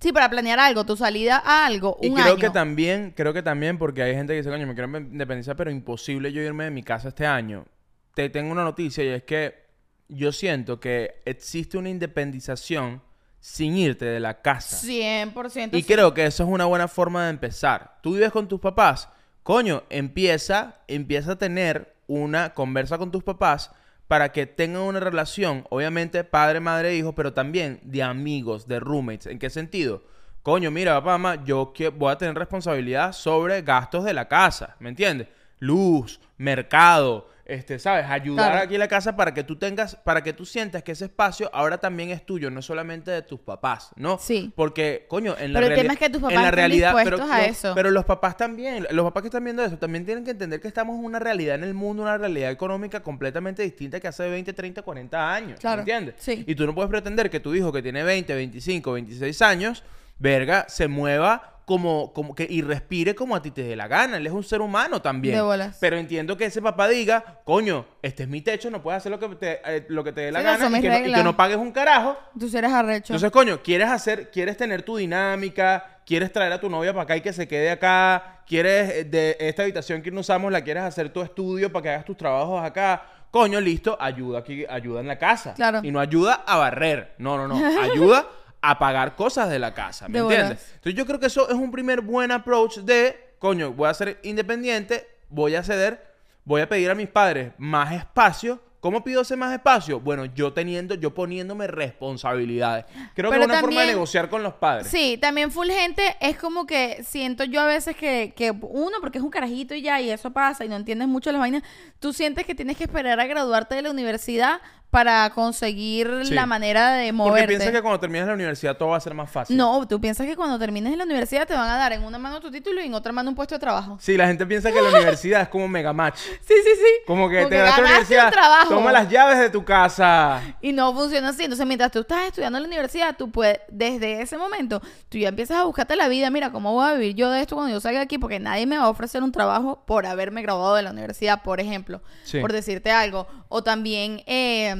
[0.00, 2.36] Sí, para planear algo, tu salida a algo, Y un creo año.
[2.36, 5.70] que también, creo que también, porque hay gente que dice, coño, me quiero independizar, pero
[5.70, 7.66] imposible yo irme de mi casa este año.
[8.14, 9.64] Te tengo una noticia y es que
[10.08, 13.02] yo siento que existe una independización
[13.40, 14.86] sin irte de la casa.
[14.86, 15.70] 100%.
[15.72, 15.84] Y sí.
[15.84, 17.98] creo que eso es una buena forma de empezar.
[18.02, 19.08] Tú vives con tus papás,
[19.42, 23.70] coño, empieza, empieza a tener una conversa con tus papás
[24.08, 29.26] para que tengan una relación, obviamente padre, madre, hijo, pero también de amigos, de roommates.
[29.26, 30.02] ¿En qué sentido?
[30.42, 34.90] Coño, mira, papá, mamá, yo voy a tener responsabilidad sobre gastos de la casa, ¿me
[34.90, 35.28] entiendes?
[35.58, 38.06] Luz, mercado, este, ¿sabes?
[38.06, 38.64] Ayudar Claro.
[38.64, 41.50] aquí en la casa para que tú tengas, para que tú sientas que ese espacio
[41.52, 44.18] ahora también es tuyo, no solamente de tus papás, ¿no?
[44.18, 44.52] Sí.
[44.56, 45.82] Porque, coño, en la Pero el realidad.
[45.82, 47.72] tema es que tus papás en la realidad, pero, a no, eso.
[47.74, 50.68] pero los papás también, los papás que están viendo eso, también tienen que entender que
[50.68, 54.52] estamos en una realidad en el mundo, una realidad económica completamente distinta que hace 20,
[54.52, 55.60] 30, 40 años.
[55.60, 56.14] Claro, ¿Me entiendes?
[56.18, 56.44] sí.
[56.46, 59.82] Y tú no puedes pretender que tu hijo que tiene 20, 25, 26 años,
[60.18, 64.18] verga, se mueva como, como que y respire como a ti te dé la gana.
[64.18, 65.36] Él es un ser humano también.
[65.36, 65.78] De bolas.
[65.80, 69.18] Pero entiendo que ese papá diga, coño, este es mi techo, no puedes hacer lo
[69.18, 71.24] que te, eh, lo que te dé la Sí, gana y que, no, y que
[71.24, 72.18] no pagues un carajo.
[72.38, 73.12] Tú sí eres arrecho.
[73.12, 77.16] Entonces, coño, quieres hacer, quieres tener tu dinámica, quieres traer a tu novia para acá
[77.16, 80.82] y que se quede acá, quieres eh, de esta habitación que no usamos, la quieres
[80.82, 83.02] hacer tu estudio para que hagas tus trabajos acá.
[83.30, 85.54] Coño, listo, ayuda aquí, ayuda en la casa.
[85.54, 85.80] Claro.
[85.82, 87.14] Y no ayuda a barrer.
[87.18, 87.56] No, no, no.
[87.80, 88.26] Ayuda
[88.70, 90.08] a pagar cosas de la casa.
[90.08, 90.48] ¿Me De entiendes?
[90.48, 90.72] bolas.
[90.74, 94.18] Entonces yo creo que eso es un primer buen approach de, coño, voy a ser
[94.22, 96.04] independiente, voy a ceder,
[96.44, 98.60] voy a pedir a mis padres más espacio.
[98.80, 99.98] ¿Cómo pido ese más espacio?
[99.98, 102.84] Bueno, yo teniendo, yo poniéndome responsabilidades.
[103.14, 104.88] Creo que es una forma de negociar con los padres.
[104.88, 109.16] Sí, también full gente es como que siento yo a veces que, que uno, porque
[109.16, 111.62] es un carajito y ya, y eso pasa, y no entiendes mucho las vainas,
[111.98, 114.60] tú sientes que tienes que esperar a graduarte de la universidad
[114.94, 116.34] para conseguir Sí.
[116.34, 117.48] la manera de Porque moverte.
[117.48, 119.56] piensas que cuando termines la universidad todo va a ser más fácil.
[119.56, 122.16] No, tú piensas que cuando termines en la universidad te van a dar en una
[122.18, 123.98] mano tu título y en otra mano un puesto de trabajo.
[124.00, 126.16] Sí, la gente piensa que la universidad es como mega match.
[126.18, 126.86] Sí, sí, sí.
[127.08, 128.30] Como que Como te ganaste la universidad.
[128.30, 128.68] trabajo.
[128.68, 130.40] Toma las llaves de tu casa.
[130.62, 131.42] Y no funciona así.
[131.42, 135.28] Entonces, mientras tú estás estudiando en la universidad, tú puedes, desde ese momento, tú ya
[135.28, 136.30] empiezas a buscarte la vida.
[136.30, 138.18] Mira, ¿cómo voy a vivir yo de esto cuando yo salga de aquí?
[138.18, 141.58] Porque nadie me va a ofrecer un trabajo por haberme graduado de la universidad, por
[141.58, 142.00] ejemplo.
[142.22, 142.38] Sí.
[142.40, 143.26] Por decirte algo.
[143.48, 144.74] O también, eh,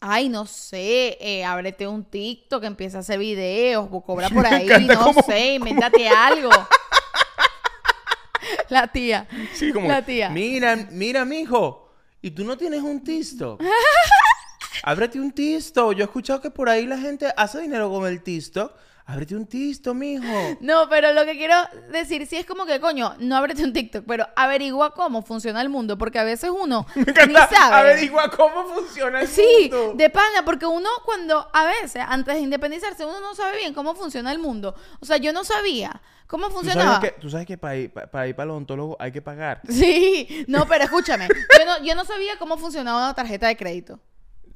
[0.00, 5.12] ay, no sé, eh, ábrete un TikTok, empieza a hacer videos, cobra por ahí, no
[5.26, 6.50] sé, invéntate algo.
[8.68, 9.26] La tía.
[9.54, 10.30] Sí, como La tía.
[10.30, 11.90] Mira, mira, mijo.
[12.20, 13.62] ¿Y tú no tienes un TikTok?
[14.82, 15.94] Ábrete un TikTok.
[15.94, 18.72] Yo he escuchado que por ahí la gente hace dinero con el TikTok.
[19.10, 20.24] Ábrete un TikTok, mijo.
[20.60, 21.54] No, pero lo que quiero
[21.90, 25.70] decir sí es como que, coño, no ábrete un TikTok, pero averigua cómo funciona el
[25.70, 27.74] mundo, porque a veces uno Me ni sabe.
[27.74, 29.94] averigua cómo funciona el Sí, mundo.
[29.96, 33.94] de pana, porque uno cuando a veces, antes de independizarse, uno no sabe bien cómo
[33.94, 34.74] funciona el mundo.
[35.00, 36.96] O sea, yo no sabía cómo ¿Tú funcionaba.
[36.96, 39.22] sabes, que, tú sabes que para ir, pa- para ir para el odontólogo hay que
[39.22, 39.62] pagar.
[39.70, 44.00] Sí, no, pero escúchame, yo no, yo no sabía cómo funcionaba una tarjeta de crédito.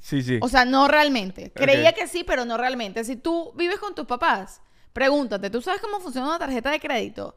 [0.03, 0.39] Sí, sí.
[0.43, 1.53] O sea, no realmente.
[1.55, 3.05] Creía que sí, pero no realmente.
[3.05, 4.61] Si tú vives con tus papás,
[4.93, 7.37] pregúntate, ¿tú sabes cómo funciona una tarjeta de crédito?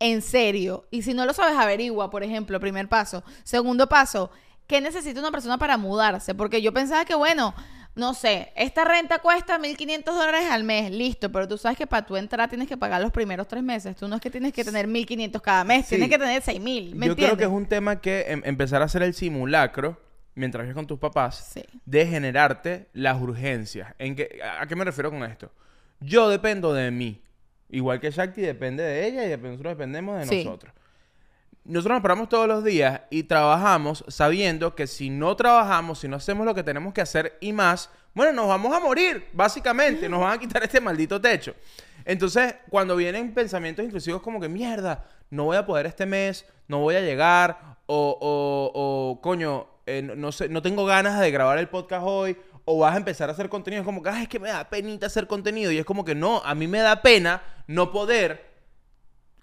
[0.00, 0.86] En serio.
[0.90, 3.22] Y si no lo sabes, averigua, por ejemplo, primer paso.
[3.44, 4.30] Segundo paso,
[4.66, 6.34] ¿qué necesita una persona para mudarse?
[6.34, 7.54] Porque yo pensaba que, bueno,
[7.94, 12.04] no sé, esta renta cuesta 1.500 dólares al mes, listo, pero tú sabes que para
[12.04, 13.94] tú entrar tienes que pagar los primeros tres meses.
[13.94, 15.90] Tú no es que tienes que tener 1.500 cada mes, Sí.
[15.90, 18.86] tienes que tener 6.000, ¿me Yo creo que es un tema que em- empezar a
[18.86, 20.00] hacer el simulacro
[20.34, 21.62] mientras vives con tus papás, Sí.
[21.84, 23.94] de generarte las urgencias.
[23.98, 25.50] ¿En qué, ¿A qué me refiero con esto?
[26.00, 27.22] Yo dependo de mí.
[27.68, 30.44] Igual que Shakti depende de ella y nosotros dependemos de Sí.
[30.44, 30.72] nosotros.
[31.64, 36.16] Nosotros nos paramos todos los días y trabajamos sabiendo que si no trabajamos, si no
[36.16, 40.20] hacemos lo que tenemos que hacer y más, bueno, nos vamos a morir, básicamente, nos
[40.20, 41.54] van a quitar este maldito techo.
[42.04, 46.80] Entonces, cuando vienen pensamientos intrusivos como que, mierda, no voy a poder este mes, no
[46.80, 51.30] voy a llegar, o, o, o, coño, eh, no, no sé, no tengo ganas de
[51.30, 54.22] grabar el podcast hoy, o vas a empezar a hacer contenido, es como que, "Ay,
[54.24, 56.78] es que me da penita hacer contenido, y es como que no, a mí me
[56.80, 58.50] da pena no poder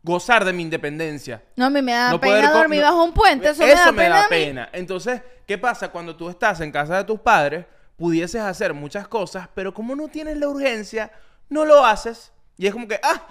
[0.03, 1.43] gozar de mi independencia.
[1.55, 3.49] No, a mí me da No pena dormir no- bajo un puente.
[3.49, 4.69] Eso, me da pena.
[4.71, 7.65] Entonces, ¿qué pasa cuando tú estás en casa de tus padres?
[7.97, 11.11] Pudieses hacer muchas cosas, pero como no tienes la urgencia,
[11.49, 12.31] no lo haces.
[12.59, 13.25] Y es como que, ah,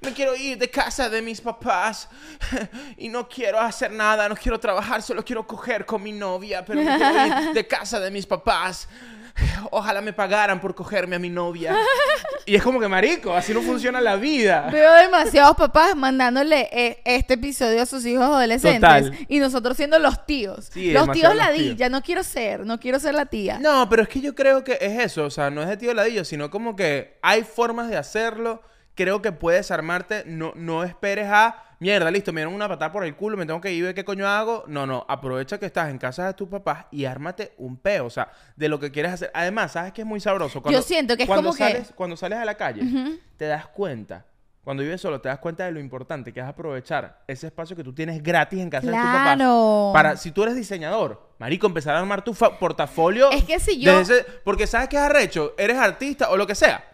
[0.00, 2.08] me quiero ir de casa de mis papás
[2.96, 6.80] y no quiero hacer nada, no quiero trabajar, solo quiero coger con mi novia, pero
[6.80, 8.88] me quiero ir de casa de mis papás.
[9.70, 11.76] Ojalá me pagaran por cogerme a mi novia.
[12.46, 14.68] Y es como que, marico, así no funciona la vida.
[14.72, 18.80] Veo demasiados papás mandándole eh, este episodio a sus hijos adolescentes.
[18.80, 19.26] Total.
[19.28, 20.70] Y nosotros siendo los tíos.
[20.72, 21.88] Sí, los tíos ladilla.
[21.88, 23.58] No quiero ser, no quiero ser la tía.
[23.58, 25.92] No, pero es que yo creo que es eso, o sea, no es de tío
[25.92, 28.62] ladillo, sino como que hay formas de hacerlo.
[28.98, 33.04] Creo que puedes armarte, no, no esperes a, mierda, listo, me dieron una patada por
[33.04, 34.64] el culo, me tengo que ir, ¿qué coño hago?
[34.66, 38.10] No, no, aprovecha que estás en casa de tus papás y ármate un peo, o
[38.10, 39.30] sea, de lo que quieres hacer.
[39.34, 40.60] Además, ¿sabes que es muy sabroso?
[40.68, 42.82] Yo siento que es cuando como que- sales, Cuando sales a la calle,
[43.36, 44.24] te das cuenta.
[44.64, 47.84] Cuando vives solo, te das cuenta de lo importante que es aprovechar ese espacio que
[47.84, 49.36] tú tienes gratis en casa de tus papás.
[49.36, 49.90] Claro.
[49.94, 53.30] Para, si tú eres diseñador, marico, empezar a armar tu portafolio.
[53.30, 56.46] Es que si yo- desde ese- porque sabes que es arrecho, eres artista o lo
[56.46, 56.84] que sea.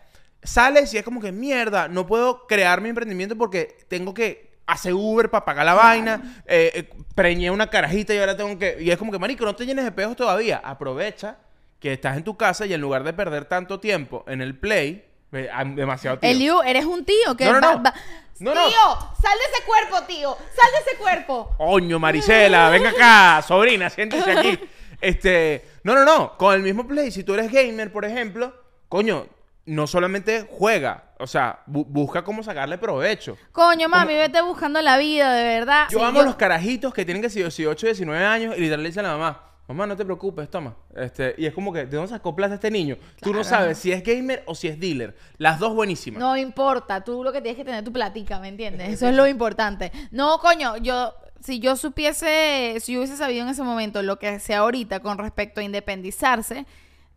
[0.45, 4.95] Sales y es como que mierda, no puedo crear mi emprendimiento porque tengo que hacer
[4.95, 8.77] Uber para pagar la vaina, eh, eh, preñé una carajita y ahora tengo que...
[8.81, 10.61] Y es como que, marico, no te llenes de pejos todavía.
[10.65, 11.37] Aprovecha
[11.81, 15.05] que estás en tu casa y en lugar de perder tanto tiempo en el play,
[15.33, 16.35] eh, demasiado tiempo.
[16.37, 17.83] Eliu, eres un tío que No, no, no.
[17.83, 17.95] va-
[18.41, 18.67] No, no.
[18.69, 18.79] Tío,
[19.21, 20.35] sal de ese cuerpo, tío.
[20.55, 21.55] Sal de ese cuerpo.
[21.59, 24.59] Coño, Marisela, venga acá, sobrina, siéntese aquí.
[25.01, 28.55] Este, no, no, no, con el mismo play, si tú eres gamer, por ejemplo,
[28.89, 29.27] coño,
[29.67, 33.37] no solamente juega, o sea, bu- busca cómo sacarle provecho.
[33.53, 35.87] Coño, mami, vete buscando la vida, de verdad.
[35.91, 38.89] Yo Sí, amo los carajitos que tienen que ser 18, 19 años y literalmente le
[38.89, 40.77] dicen a la mamá, mamá, no te preocupes, toma.
[40.95, 42.97] Este, y es como que, ¿de dónde sacó plata este niño?
[43.23, 45.17] Tú no sabes si es gamer o si es dealer.
[45.39, 46.21] Las dos buenísimas.
[46.21, 48.89] No importa, tú lo que tienes que tener tu platica, ¿me entiendes?
[48.93, 49.91] Eso es lo importante.
[50.11, 54.39] No, coño, yo, si yo supiese, si yo hubiese sabido en ese momento lo que
[54.41, 56.67] sé ahorita con respecto a independizarse,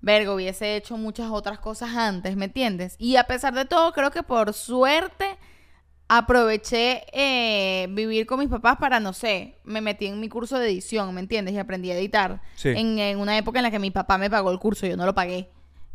[0.01, 2.95] vergo, hubiese hecho muchas otras cosas antes, ¿me entiendes?
[2.99, 5.37] Y a pesar de todo, creo que por suerte
[6.09, 10.67] aproveché eh, vivir con mis papás para, no sé, me metí en mi curso de
[10.69, 11.53] edición, ¿me entiendes?
[11.53, 12.41] Y aprendí a editar.
[12.55, 12.69] Sí.
[12.69, 15.05] En, en una época en la que mi papá me pagó el curso, yo no
[15.05, 15.49] lo pagué.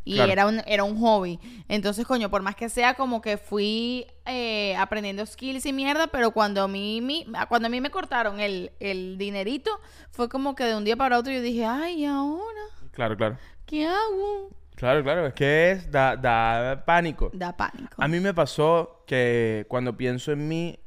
[0.05, 0.33] Y Claro.
[0.33, 1.39] era, un, era un hobby.
[1.69, 6.33] Entonces, coño, por más que sea, como que fui eh, aprendiendo skills y mierda, pero
[6.33, 9.71] cuando a mí, mi- cuando a mí me cortaron el, el dinerito,
[10.11, 12.61] fue como que de un día para otro yo dije, ay, ¿y ahora?
[12.91, 13.39] Claro, claro.
[13.67, 14.51] ¿Qué hago?
[14.75, 17.31] Claro, claro, es que es, da, da pánico.
[17.33, 17.95] Da pánico.
[17.97, 20.79] A mí me pasó que cuando pienso en mí,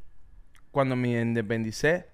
[0.71, 2.07] cuando me independicé,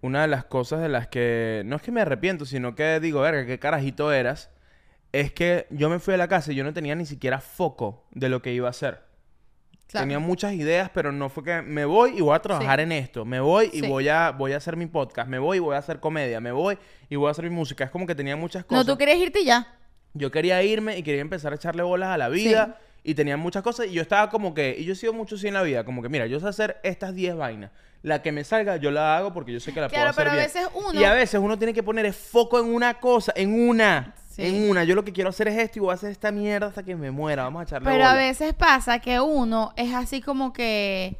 [0.00, 3.20] una de las cosas de las que no es que me arrepiento, sino que digo,
[3.20, 4.50] verga, qué carajito eras,
[5.12, 8.04] es que yo me fui a la casa y yo no tenía ni siquiera foco
[8.12, 9.09] de lo que iba a hacer.
[9.90, 10.04] Claro.
[10.04, 12.82] Tenía muchas ideas, pero no fue que me voy y voy a trabajar Sí.
[12.84, 13.24] en esto.
[13.24, 13.88] Me voy y Sí.
[13.88, 15.28] voy a voy a hacer mi podcast.
[15.28, 16.40] Me voy y voy a hacer comedia.
[16.40, 17.84] Me voy y voy a hacer mi música.
[17.84, 18.86] Es como que tenía muchas cosas.
[18.86, 19.66] No, tú querías irte ya.
[20.14, 22.78] Yo quería irme y quería empezar a echarle bolas a la vida.
[23.02, 23.86] Y tenía muchas cosas.
[23.86, 24.76] Y yo estaba como que.
[24.78, 25.84] Y yo he sido mucho así en la vida.
[25.84, 27.70] Como que, mira, yo sé hacer estas 10 vainas.
[28.02, 30.24] La que me salga, yo la hago porque yo sé que la Claro, puedo hacer
[30.24, 30.46] pero a bien.
[30.46, 33.32] veces uno- Y a veces uno tiene que poner el foco en una cosa.
[33.34, 34.14] En una.
[34.30, 34.42] Sí.
[34.42, 34.84] En una.
[34.84, 36.94] Yo lo que quiero hacer es esto y voy a hacer esta mierda hasta que
[36.94, 37.42] me muera.
[37.42, 41.16] Vamos a echarle Pero a veces pasa que uno es así como que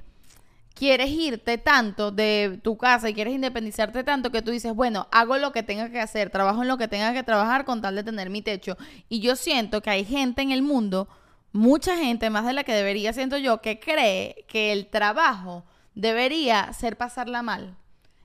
[0.74, 5.36] quieres irte tanto de tu casa y quieres independizarte tanto que tú dices, bueno, hago
[5.38, 8.04] lo que tenga que hacer, trabajo en lo que tenga que trabajar con tal de
[8.04, 8.78] tener mi techo.
[9.08, 11.08] Y yo siento que hay gente en el mundo,
[11.52, 16.72] mucha gente, más de la que debería, siento yo, que cree que el trabajo debería
[16.72, 17.76] ser pasarla mal.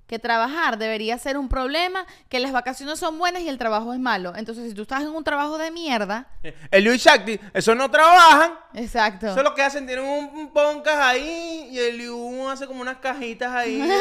[0.07, 3.99] Que trabajar debería ser un problema, que las vacaciones son buenas y el trabajo es
[3.99, 4.33] malo.
[4.35, 6.27] Entonces, si tú estás en un trabajo de mierda,
[6.71, 8.53] El Luis Shakti, esos no trabajan.
[8.73, 9.27] exacto.
[9.27, 12.81] Eso es lo que hacen, tienen un, un podcast ahí y el Liu hace como
[12.81, 13.97] unas cajitas ahí de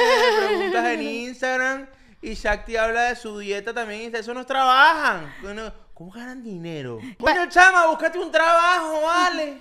[0.46, 1.86] preguntas en Instagram
[2.20, 5.32] y Shakti habla de su dieta también y dice, eso no trabajan.
[5.42, 6.98] Bueno, ¿Cómo ganan dinero?
[7.20, 9.58] Coño, chama, búscate un trabajo, vale.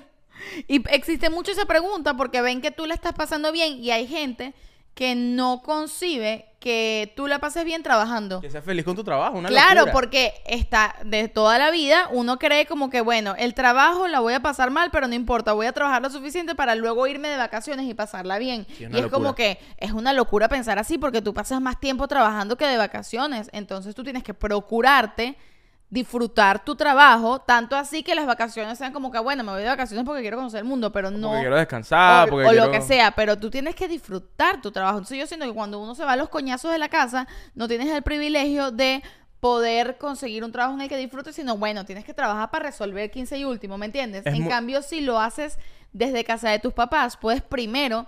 [0.67, 4.07] Y existe mucho esa pregunta porque ven que tú la estás pasando bien y hay
[4.07, 4.55] gente
[4.93, 8.39] que no concibe que tú la pases bien trabajando.
[8.39, 9.91] Que seas feliz con tu trabajo, una Claro, locura.
[9.91, 14.33] porque está de toda la vida uno cree como que, bueno, el trabajo la voy
[14.33, 17.35] a pasar mal, pero no importa, voy a trabajar lo suficiente para luego irme de
[17.35, 18.65] vacaciones y pasarla bien.
[18.77, 22.07] Sí, y es como que es una locura pensar así porque tú pasas más tiempo
[22.07, 23.49] trabajando que de vacaciones.
[23.51, 25.35] Entonces tú tienes que procurarte
[25.93, 29.67] disfrutar tu trabajo, tanto así que las vacaciones sean como que, bueno, me voy de
[29.67, 32.65] vacaciones porque quiero conocer el mundo, pero no Porque quiero descansar, o, porque o quiero...
[32.65, 34.97] lo que sea, pero tú tienes que disfrutar tu trabajo.
[34.97, 37.67] Entonces yo siento que cuando uno se va a los coñazos de la casa, no
[37.67, 39.03] tienes el privilegio de
[39.39, 43.11] poder conseguir un trabajo en el que disfrutes, sino bueno, tienes que trabajar para resolver
[43.11, 44.25] 15 y último, ¿me entiendes?
[44.25, 45.59] Es en cambio, si lo haces
[45.91, 48.07] desde casa de tus papás, puedes primero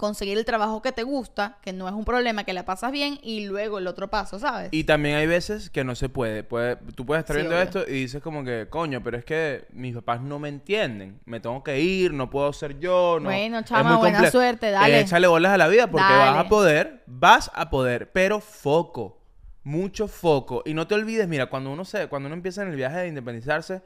[0.00, 3.18] conseguir el trabajo que te gusta, que no es un problema, que la pasas bien,
[3.22, 4.70] y luego el otro paso, ¿sabes?
[4.72, 6.42] Y también hay veces que no se puede.
[6.42, 7.64] puede tú puedes estar Sí, viendo obvio.
[7.64, 11.20] esto y dices como que, coño, pero es que mis papás no me entienden.
[11.26, 13.18] Me tengo que ir, no puedo ser yo.
[13.20, 13.26] No.
[13.28, 15.00] Bueno, chama, buena suerte, dale.
[15.00, 19.20] Échale bolas a la vida porque vas a poder, vas a poder, pero foco.
[19.64, 20.62] Mucho foco.
[20.64, 23.08] Y no te olvides, mira, cuando uno se, cuando uno empieza en el viaje de
[23.08, 23.82] independizarse,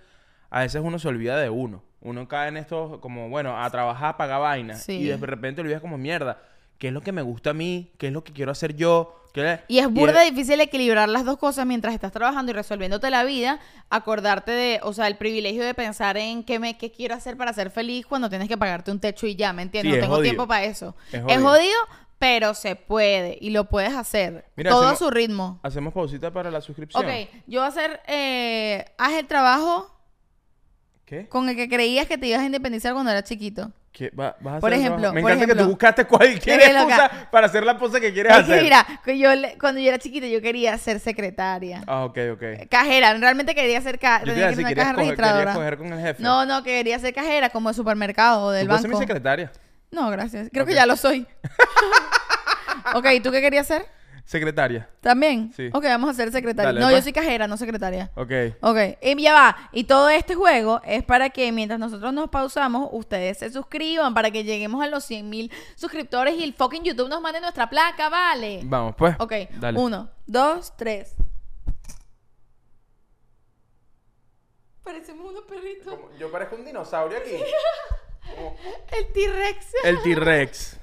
[0.50, 1.82] a veces uno se olvida de uno.
[2.04, 4.82] Uno cae en esto como, bueno, a trabajar, pagar vainas.
[4.84, 4.92] Sí.
[4.92, 6.40] Y de repente olvidas como mierda.
[6.78, 7.90] ¿Qué es lo que me gusta a mí?
[7.98, 9.20] ¿Qué es lo que quiero hacer yo?
[9.32, 13.24] ¿Qué- Y es burda difícil equilibrar las dos cosas mientras estás trabajando y resolviéndote la
[13.24, 13.58] vida,
[13.90, 17.52] acordarte de, o sea, el privilegio de pensar en qué me qué quiero hacer para
[17.52, 19.94] ser feliz cuando tienes que pagarte un techo y ya, ¿me entiendes?
[19.94, 20.30] Sí, no tengo jodido.
[20.30, 20.94] tiempo para eso.
[21.10, 21.74] Es Es jodido.
[22.18, 24.44] pero se puede y lo puedes hacer.
[24.56, 25.58] Mira, Todo a su ritmo.
[25.62, 27.04] Hacemos pausita para la suscripción.
[27.04, 27.10] Ok,
[27.46, 29.93] yo voy a hacer, eh, haz el trabajo
[31.22, 31.28] ¿Qué?
[31.28, 33.70] con el que creías que te ibas a independizar cuando eras chiquito.
[33.92, 34.10] ¿Qué?
[34.10, 35.12] Va- vas a Por hacer ejemplo?
[35.12, 35.64] Me por encanta que ejemplo.
[35.64, 38.56] tú buscaste cualquier que excusa para hacer la pose que quieres Es hacer.
[38.58, 41.82] que mira, que yo le- cuando yo era chiquita yo quería ser secretaria.
[41.86, 42.42] Ah, ok, ok.
[42.68, 45.54] Cajera, realmente quería ser ca Yo te iba a que decir, una caja coger, registradora.
[45.54, 46.22] coger con el jefe.
[46.22, 49.00] No, no, quería ser cajera como de supermercado o del ¿Tú puedes ser banco.
[49.00, 49.52] mi secretaria?
[49.92, 50.48] No, gracias.
[50.52, 51.24] Creo que ya lo soy.
[52.94, 53.86] ok, ¿tú qué querías ser?
[54.24, 54.88] Secretaria.
[55.00, 55.52] ¿También?
[55.54, 55.68] Sí.
[55.72, 56.68] Ok, vamos a ser secretaria.
[56.68, 56.96] Dale, no, pues.
[56.96, 58.10] yo soy cajera, no secretaria.
[58.14, 58.32] Ok.
[58.62, 59.68] Ok, y ya va.
[59.70, 64.30] Y todo este juego es para que mientras nosotros nos pausamos, ustedes se suscriban para
[64.30, 68.08] que lleguemos a los 100 mil suscriptores y el fucking YouTube nos mande nuestra placa,
[68.08, 68.60] ¿vale?
[68.64, 69.14] Vamos, pues.
[69.18, 69.78] Ok, Dale.
[69.78, 71.14] uno, dos, tres.
[74.82, 75.94] Parecemos unos perritos.
[76.18, 77.30] Yo parezco un dinosaurio aquí.
[78.90, 80.78] El T-Rex El T-Rex.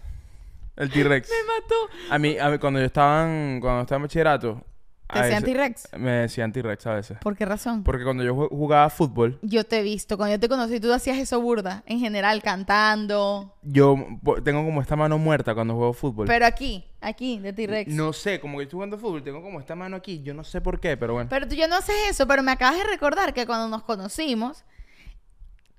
[0.77, 1.29] El T-Rex.
[1.29, 2.13] me mató.
[2.13, 4.65] A mí, a mí, cuando yo estaba en, cuando estaba en bachillerato...
[5.13, 5.89] ¿Te decían T-Rex?
[5.97, 7.17] Me decían T-Rex a veces.
[7.21, 7.83] ¿Por qué razón?
[7.83, 10.93] Porque cuando yo ju- jugaba fútbol, Yo te he visto, cuando yo te conocí tú
[10.93, 13.53] hacías eso burda, en general, cantando.
[13.61, 13.97] yo
[14.45, 16.27] tengo como esta mano muerta cuando juego fútbol.
[16.27, 17.93] Pero aquí, aquí, de T-Rex.
[17.93, 20.21] No sé, como que estoy jugando fútbol, tengo como esta mano aquí.
[20.23, 21.29] Yo no sé por qué, pero bueno.
[21.29, 24.63] Pero tú ya no haces eso, pero me acabas de recordar que cuando nos conocimos,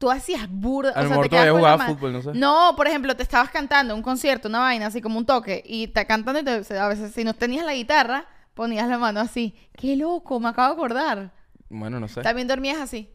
[0.02, 0.90] tú hacías burda.
[0.90, 2.30] A lo o sea, mejor te quedas todavía con la jugaba mano- fútbol, no sé.
[2.34, 5.86] No, por ejemplo, te estabas cantando un concierto, una vaina así como un toque, y
[5.86, 9.54] te cantando y te- a veces si no tenías la guitarra, ponías la mano así.
[9.76, 10.40] ¡Qué loco!
[10.40, 11.30] Me acabo de acordar.
[11.68, 12.20] Bueno, no sé.
[12.22, 13.08] También dormías así.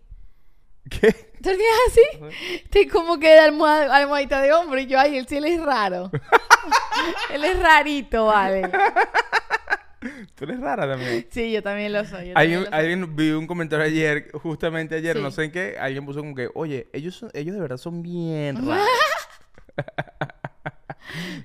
[0.90, 1.34] ¿Qué?
[1.42, 2.64] ¿Dormías así?
[2.70, 4.84] Te como que de almohada, almohadita de hombre.
[4.84, 6.10] Y yo, ay, él sí él es raro.
[7.34, 8.72] él es rarito, vale.
[10.36, 11.26] Tú eres rara también.
[11.32, 12.28] Sí, yo también lo soy.
[12.30, 12.74] yo también Alguien, lo soy.
[12.80, 15.22] alguien vi un comentario ayer, justamente ayer, Sí.
[15.24, 18.02] no sé en qué, alguien puso como que, oye, ellos son- ellos de verdad son
[18.04, 18.86] bien raros.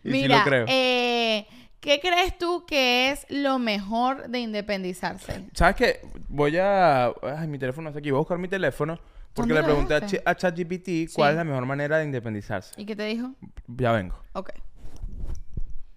[0.05, 0.65] y sí Mira, lo creo.
[0.69, 1.47] eh,
[1.81, 5.45] ¿qué crees tú que es lo mejor de independizarse?
[5.55, 6.01] ¿Sabes qué?
[6.29, 7.07] Voy a...
[7.23, 8.11] Ay, mi teléfono está aquí.
[8.11, 8.99] Voy a buscar mi teléfono
[9.35, 10.01] porque ¿Dónde le pregunté a?
[10.03, 11.33] Ch- a ChatGPT cuál Sí.
[11.33, 12.75] es la mejor manera de independizarse.
[12.77, 13.33] ¿Y qué te dijo?
[13.67, 14.17] Ya vengo.
[14.35, 14.51] Ok.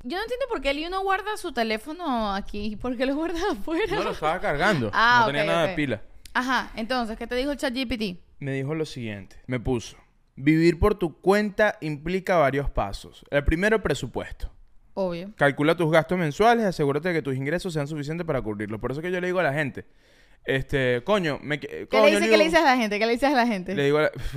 [0.08, 2.76] Yo no entiendo por qué el uno guarda su teléfono aquí.
[2.76, 3.95] ¿Por qué lo guarda afuera?
[3.95, 4.91] No lo estaba cargando.
[4.93, 6.01] Ah, no tenía nada de pila.
[6.32, 8.20] Ajá, entonces, ¿qué te dijo el chat GPT?
[8.38, 9.38] Me dijo lo siguiente.
[9.47, 9.97] Me puso.
[10.36, 13.26] Vivir por tu cuenta implica varios pasos.
[13.32, 14.51] El primero, presupuesto.
[14.93, 15.34] Obvio.
[15.38, 18.80] Calcula tus gastos mensuales y asegúrate de que tus ingresos sean suficientes para cubrirlos.
[18.80, 19.86] Por eso que yo le digo a la gente,
[20.46, 23.00] este, coño, me que- ¿Qué coño, le, dice, ¿Qué le dices a la gente?
[23.00, 23.74] ¿Qué le dices a la gente?
[23.76, 24.12] Le digo a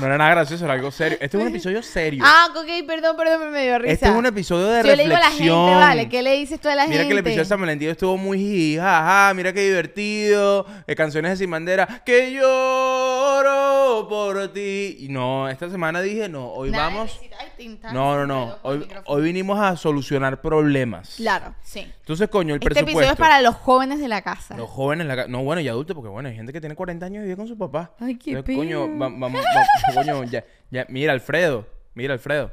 [0.00, 1.18] no era nada gracioso, era algo serio.
[1.20, 2.24] Este es un episodio serio.
[2.26, 3.92] Ah, ok, perdón, perdón, pero me dio risa.
[3.92, 6.58] este es un episodio de Yo le digo a la gente, vale, ¿qué le dices
[6.60, 7.08] tú a la Mira gente?
[7.08, 11.36] que el episodio de San Valentín estuvo muy jaja, mira qué divertido, eh, canciones de
[11.36, 14.96] Sin Bandera, que lloro por ti.
[15.00, 17.12] Y no, esta semana dije, no, hoy Nada de vamos...
[17.18, 17.36] risita.
[17.40, 17.92] Ay, tinta.
[17.92, 19.16] No, no, no, con hoy, micrófono.
[19.16, 21.14] hoy vinimos a solucionar problemas.
[21.16, 21.80] Claro, sí.
[22.00, 23.00] Entonces, coño, el Este presupuesto.
[23.00, 24.56] episodio es para los jóvenes de la casa.
[24.56, 27.20] Los jóvenes, la no, bueno, y adultos, porque bueno, hay gente que tiene 40 años
[27.22, 27.94] y vive con su papá.
[27.98, 32.50] Ay, qué Entonces, Coño, vamos, va- coño, ya, ya, mira, Alfredo, mira, Alfredo.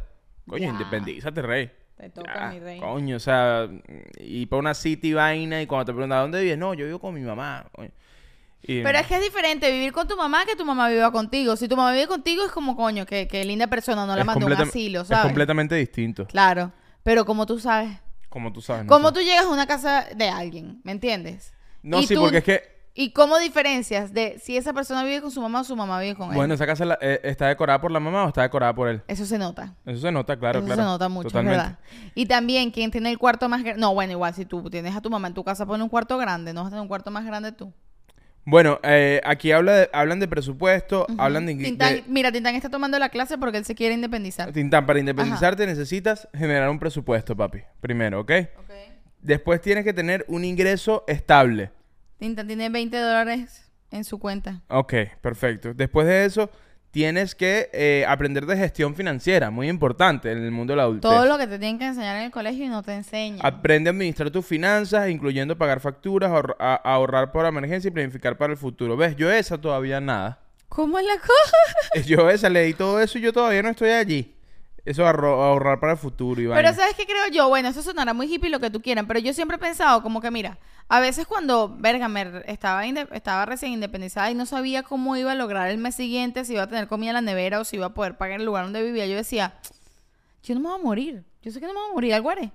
[0.48, 0.70] Coño, Ya.
[0.70, 1.72] independízate, rey.
[1.98, 2.80] Te toca, Ya, mi rey.
[2.80, 3.68] Coño, o sea,
[4.20, 7.14] y para una city vaina y cuando te preguntan dónde vives, no, yo vivo con
[7.14, 7.66] mi mamá.
[7.74, 7.90] coño.
[8.64, 11.56] Y- Pero es que es diferente vivir con tu mamá que tu mamá viva contigo.
[11.56, 14.26] Si tu mamá vive contigo es como, coño, que, que linda persona, no la es
[14.28, 15.24] mandó a un asilo, Es ¿sabes?
[15.26, 16.26] completamente distinto.
[16.28, 16.72] Claro.
[17.04, 17.98] Pero como tú sabes,
[18.30, 18.84] Como tú sabes.
[18.86, 21.54] no como tú llegas a una casa de alguien, ¿me entiendes?
[21.88, 22.78] No, sí, tú- porque es que...
[23.00, 26.16] ¿Y cómo diferencias de si esa persona vive con su mamá o su mamá vive
[26.16, 26.36] con él?
[26.36, 29.04] Bueno, esa casa la- eh, está decorada por la mamá o está decorada por él.
[29.08, 29.76] Eso se nota.
[29.86, 30.82] Eso se nota, claro, Eso claro.
[30.82, 31.58] se nota mucho, es Totalmente.
[31.62, 31.80] verdad.
[32.16, 33.80] Y también quien tiene el cuarto más grande.
[33.80, 36.18] No, bueno, igual si tú tienes a tu mamá en tu casa, pone un cuarto
[36.18, 37.72] grande, no vas a tener un cuarto más grande tú.
[38.46, 42.70] Bueno, eh, aquí habla de- hablan de presupuesto, hablan de, Tintán- de- Mira, Tintán está
[42.70, 44.52] tomando la clase porque él se quiere independizar.
[44.54, 47.60] Tintán, para independizarte necesitas generar un presupuesto, papi.
[47.80, 48.32] Primero, ¿ok?
[48.58, 48.72] Ok.
[49.22, 51.72] Después tienes que tener un ingreso estable.
[52.20, 54.62] Tintán tiene 20 dólares en su cuenta.
[54.70, 55.74] Ok, perfecto.
[55.74, 56.50] Después de eso,
[56.92, 61.10] tienes que eh, aprender de gestión financiera, muy importante en el mundo de la adultez.
[61.10, 63.46] Todo lo que te tienen que enseñar en el colegio y no te enseñan.
[63.46, 68.52] Aprende a administrar tus finanzas, incluyendo pagar facturas, a- ahorrar por emergencia y planificar para
[68.54, 68.98] el futuro.
[68.98, 69.16] ¿Ves?
[69.16, 70.40] Yo esa todavía nada.
[70.70, 72.04] ¿Cómo es la cosa?
[72.06, 74.36] Yo esa leí todo eso y yo todavía no estoy allí.
[74.88, 76.56] Eso ahorro- ahorrar para el futuro, Iván.
[76.58, 77.50] Pero ¿sabes qué creo yo?
[77.50, 80.22] Bueno, eso sonará muy hippie lo que tú quieran, pero yo siempre he pensado como
[80.22, 80.58] que, mira,
[80.88, 85.34] a veces cuando, verga, me estaba, inde- estaba recién independizada y no sabía cómo iba
[85.34, 87.76] a lograr el mes siguiente, si iba a tener comida en la nevera o si
[87.76, 89.56] iba a poder pagar el lugar donde vivía, yo decía,
[90.44, 91.24] yo no me voy a morir.
[91.42, 92.52] Yo sé que no me voy a morir, algo haré.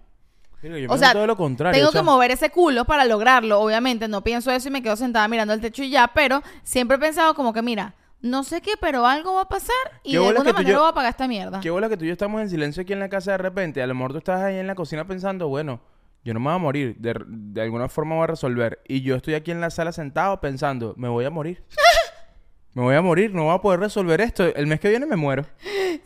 [0.63, 1.77] Yo O sea, todo lo contrario.
[1.77, 4.09] tengo o sea, que mover ese culo para lograrlo, obviamente.
[4.09, 7.01] No pienso eso y me quedo sentada mirando el techo y ya, pero siempre he
[7.01, 10.53] pensado como que, mira, no sé qué, pero algo va a pasar y de alguna
[10.53, 11.61] manera yo- voy a pagar esta mierda.
[11.61, 13.83] Qué bola que tú y yo estamos en silencio aquí en la casa de repente.
[13.83, 15.81] A lo mejor tú estás ahí en la cocina pensando, bueno,
[16.25, 16.97] yo no me voy a morir.
[16.99, 18.81] De, de alguna forma voy a resolver.
[18.87, 21.65] Y yo estoy aquí en la sala sentado pensando, me voy a morir.
[22.75, 24.45] me voy a morir, no voy a poder resolver esto.
[24.45, 25.45] El mes que viene me muero.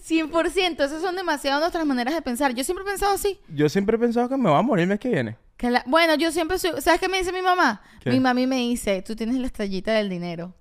[0.08, 2.54] 100%, esas son demasiado nuestras maneras de pensar.
[2.54, 3.38] Yo siempre he pensado así.
[3.48, 5.36] Yo siempre he pensado que me voy a morir el mes que viene.
[5.56, 6.72] Que la- Bueno, yo siempre soy...
[6.80, 7.82] ¿Sabes qué me dice mi mamá?
[8.00, 8.10] ¿Qué?
[8.10, 10.54] Mi mami me dice, tú tienes la estrellita del dinero.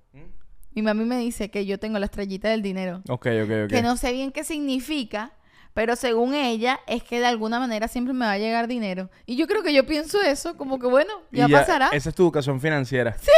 [0.75, 3.01] Mi mami me dice que yo tengo la estrellita del dinero.
[3.07, 3.69] Ok, ok, ok.
[3.69, 5.31] Que no sé bien qué significa,
[5.73, 9.09] pero según ella es que de alguna manera siempre me va a llegar dinero.
[9.25, 11.89] Y yo creo que yo pienso eso, como que bueno, Y ya, pasará.
[11.93, 13.15] Esa es tu educación financiera.
[13.17, 13.31] Sí.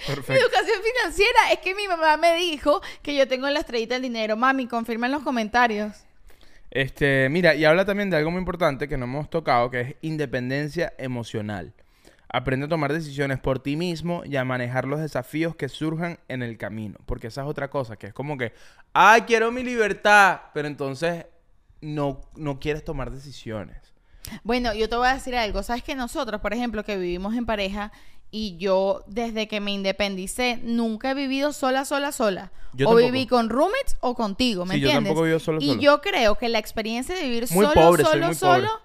[0.00, 0.42] Mi Perfecto.
[0.44, 4.36] educación financiera es que mi mamá me dijo que yo tengo la estrellita del dinero.
[4.36, 5.92] Mami, confirma en los comentarios.
[6.70, 9.94] Este, mira, y habla también de algo muy importante que no hemos tocado, que es
[10.02, 11.72] independencia emocional.
[12.30, 16.42] Aprende a tomar decisiones por ti mismo y a manejar los desafíos que surjan en
[16.42, 16.98] el camino.
[17.06, 18.52] Porque esa es otra cosa, que es como que,
[18.92, 21.24] ay, quiero mi libertad, pero entonces
[21.80, 23.78] no, no quieres tomar decisiones.
[24.44, 25.62] Bueno, yo te voy a decir algo.
[25.62, 27.92] Sabes que nosotros, por ejemplo, que vivimos en pareja
[28.30, 32.52] y yo desde que me independicé nunca he vivido sola, sola, sola.
[32.74, 33.06] Yo o tampoco.
[33.10, 35.08] viví con roommates o contigo, ¿me Sí, yo entiendes?
[35.10, 35.80] tampoco vivo solo, y solo.
[35.80, 38.82] yo creo que la experiencia de vivir Muy solo, pobre, solo, solo, pobre.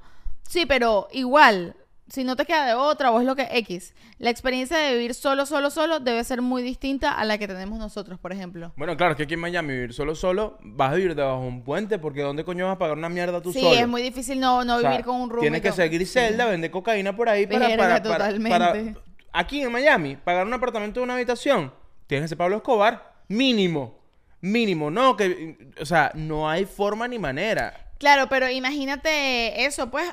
[0.48, 1.76] sí, pero igual,
[2.14, 5.16] si no te queda de otra o es lo que X, la experiencia de vivir
[5.16, 8.72] solo, solo, solo debe ser muy distinta a la que tenemos nosotros, por ejemplo.
[8.76, 11.48] Bueno, claro, es que aquí en Miami vivir solo solo, vas a vivir debajo de
[11.48, 13.74] un puente, porque ¿dónde coño vas a pagar una mierda tú sí, solo?
[13.74, 15.42] es muy difícil no, no O sea, vivir con un roommate.
[15.42, 18.60] Tienes que seguir Zelda, vender cocaína por ahí para, Verga, para, para- totalmente.
[18.60, 21.74] para- Aquí en Miami, pagar un apartamento de una habitación,
[22.06, 24.04] tienes que ser Pablo Escobar, mínimo.
[24.40, 27.83] Mínimo, no, que, o sea, no hay forma ni manera.
[28.00, 30.06] Claro, pero imagínate eso, pues,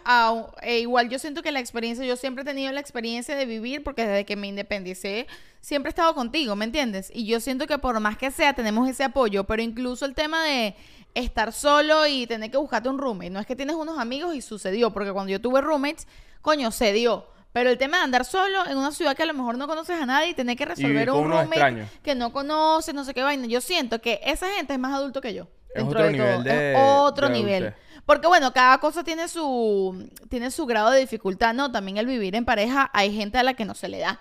[0.62, 3.82] e igual yo siento que la experiencia, yo siempre he tenido la experiencia de vivir,
[3.82, 5.26] porque desde que me independicé,
[5.60, 7.10] siempre he estado contigo, ¿me entiendes?
[7.12, 10.44] Y yo siento que por más que sea, tenemos ese apoyo, pero incluso el tema
[10.44, 10.76] de
[11.14, 14.40] estar solo y tener que buscarte un roommate, no es que tienes unos amigos y
[14.40, 16.06] sucedió, porque cuando yo tuve roommates,
[16.42, 17.26] coño, se dio.
[17.52, 20.00] Pero el tema de andar solo en una ciudad que a lo mejor no conoces
[20.00, 21.88] a nadie y tener que resolver un roommate extraños.
[22.04, 25.20] que no conoces, no sé qué vaina, yo siento que esa gente es más adulto
[25.20, 25.48] que yo.
[25.74, 27.74] Es otro de nivel de- es otro de nivel.
[28.06, 31.70] Porque bueno, cada cosa tiene su tiene su grado de dificultad, ¿no?
[31.70, 34.20] También el vivir en pareja hay gente a la que no se le da.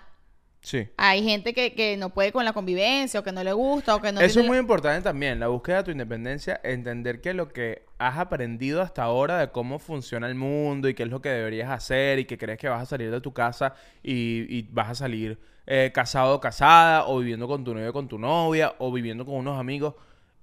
[0.62, 0.86] Sí.
[0.98, 4.02] Hay gente que, que no puede con la convivencia o que no le gusta o
[4.02, 7.32] que no Eso tiene es muy importante también, la búsqueda de tu independencia, entender que
[7.32, 11.22] lo que has aprendido hasta ahora de cómo funciona el mundo y qué es lo
[11.22, 14.68] que deberías hacer y que crees que vas a salir de tu casa y, y
[14.70, 18.74] vas a salir eh, casado o casada o viviendo con tu novio con tu novia
[18.78, 19.94] o viviendo con unos amigos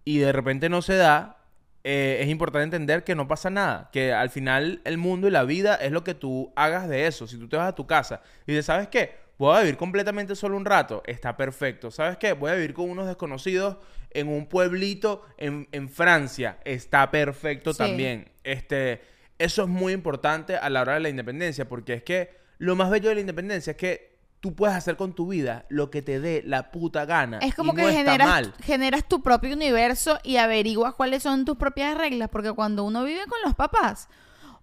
[0.08, 1.38] y de repente no se da,
[1.84, 5.44] eh, es importante entender que no pasa nada, que al final el mundo y la
[5.44, 7.28] vida es lo que tú hagas de eso.
[7.28, 9.16] Si tú te vas a tu casa y dices, ¿sabes qué?
[9.38, 11.92] Voy a vivir completamente solo un rato, está perfecto.
[11.92, 12.32] ¿Sabes qué?
[12.34, 13.78] Voy a vivir con unos desconocidos
[14.12, 17.78] en un pueblito en, en Francia, está perfecto Sí.
[17.80, 18.30] también.
[18.46, 19.02] Este,
[19.38, 22.90] eso es muy importante a la hora de la independencia, porque es que lo más
[22.90, 26.20] bello de la independencia es que tú puedes hacer con tu vida lo que te
[26.20, 27.40] dé la puta gana.
[27.40, 28.54] Es como y que no está generas, mal.
[28.62, 33.26] generas tu propio universo y averiguas cuáles son tus propias reglas, porque cuando uno vive
[33.28, 34.10] con los papás,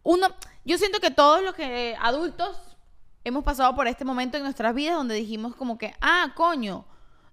[0.03, 0.29] uno,
[0.65, 2.57] yo siento que todos los que adultos
[3.25, 6.85] hemos pasado por este momento en nuestras vidas donde dijimos como que, ah, coño,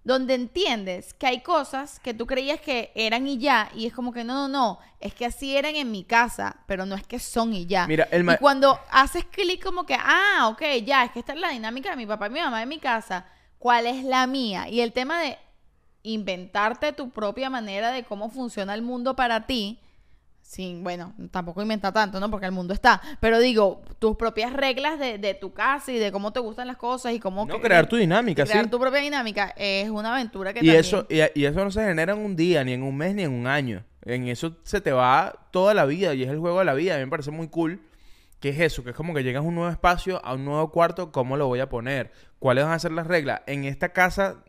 [0.04, 4.12] donde entiendes que hay cosas que tú creías que eran y ya, y es como
[4.12, 7.20] que no, no, no, es que así eran en mi casa, pero no es que
[7.20, 7.86] son y ya.
[7.88, 11.34] Mira, el ma- y cuando haces clic como que, ah, ok, ya, es que esta
[11.34, 13.26] es la dinámica de mi papá y mi mamá en mi casa,
[13.60, 14.68] ¿cuál es la mía?
[14.70, 15.38] Y el tema de
[16.04, 19.80] inventarte tu propia manera de cómo funciona el mundo para ti,
[20.52, 22.30] sin, bueno, tampoco inventa tanto, ¿no?
[22.30, 26.12] Porque el mundo está, pero digo, tus propias reglas de, de tu casa y de
[26.12, 27.46] cómo te gustan las cosas y cómo...
[27.46, 28.70] No, crear tu dinámica, crear sí.
[28.70, 30.76] tu propia dinámica es una aventura que Y también...
[30.76, 33.24] eso, y, y eso no se genera en un día, ni en un mes, ni
[33.24, 33.86] en un año.
[34.04, 36.96] En eso se te va toda la vida y es el juego de la vida.
[36.96, 37.80] A mí me parece muy cool
[38.42, 40.70] que es eso, que es como que llegas a un nuevo espacio, a un nuevo
[40.70, 42.12] cuarto, ¿cómo lo voy a poner?
[42.40, 43.40] ¿Cuáles van a ser las reglas?
[43.48, 44.44] En esta casa,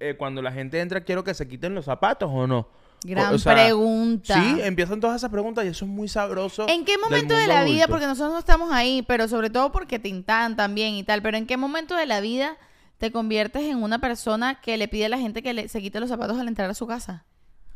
[0.00, 2.68] eh, cuando la gente entra, quiero que se quiten los zapatos o no.
[3.06, 4.34] Gran O sea, pregunta.
[4.34, 6.66] Sí, empiezan todas esas preguntas y eso es muy sabroso.
[6.68, 9.98] ¿En qué momento de la vida, porque nosotros no estamos ahí, pero sobre todo porque
[9.98, 12.56] Tintán también y tal, pero en qué momento de la vida
[12.98, 16.00] te conviertes en una persona que le pide a la gente que le- se quite
[16.00, 17.24] los zapatos al entrar a su casa?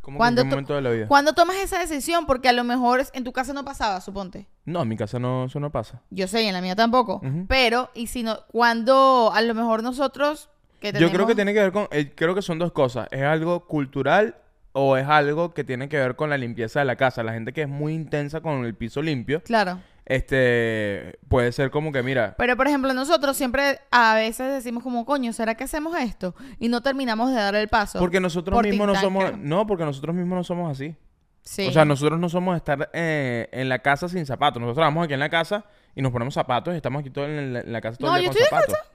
[0.01, 1.07] ¿Cómo que en ¿Cuándo qué to- momento de la vida?
[1.09, 2.25] ¿Cuándo tomas esa decisión?
[2.25, 4.47] Porque a lo mejor en tu casa no pasaba, suponte.
[4.65, 6.01] No, en mi casa no, eso no pasa.
[6.09, 7.21] Yo sé, y en la mía tampoco.
[7.49, 10.49] Pero, y si no, cuando a lo mejor nosotros
[10.81, 13.09] que Yo creo que tiene que ver con, eh, creo que son dos cosas.
[13.11, 14.37] ¿Es algo cultural
[14.79, 17.23] o es algo que tiene que ver con la limpieza de la casa?
[17.23, 19.81] La gente que es muy intensa con el piso limpio, Claro.
[20.07, 25.05] este, puede ser como que, mira, Pero, por ejemplo, nosotros siempre a veces decimos como,
[25.05, 26.35] coño, ¿será que hacemos esto?
[26.59, 27.99] Y no terminamos de dar el paso.
[27.99, 30.95] porque nosotros Por mismos no somos, no, porque nosotros mismos no somos así.
[31.43, 31.67] Sí.
[31.67, 34.61] O sea, nosotros no somos estar eh, en la casa sin zapatos.
[34.61, 35.65] Nosotros vamos aquí en la casa
[35.95, 38.17] y nos ponemos zapatos y estamos aquí todo en la, en la casa todo No,
[38.17, 38.91] el día yo con estoy zapatos.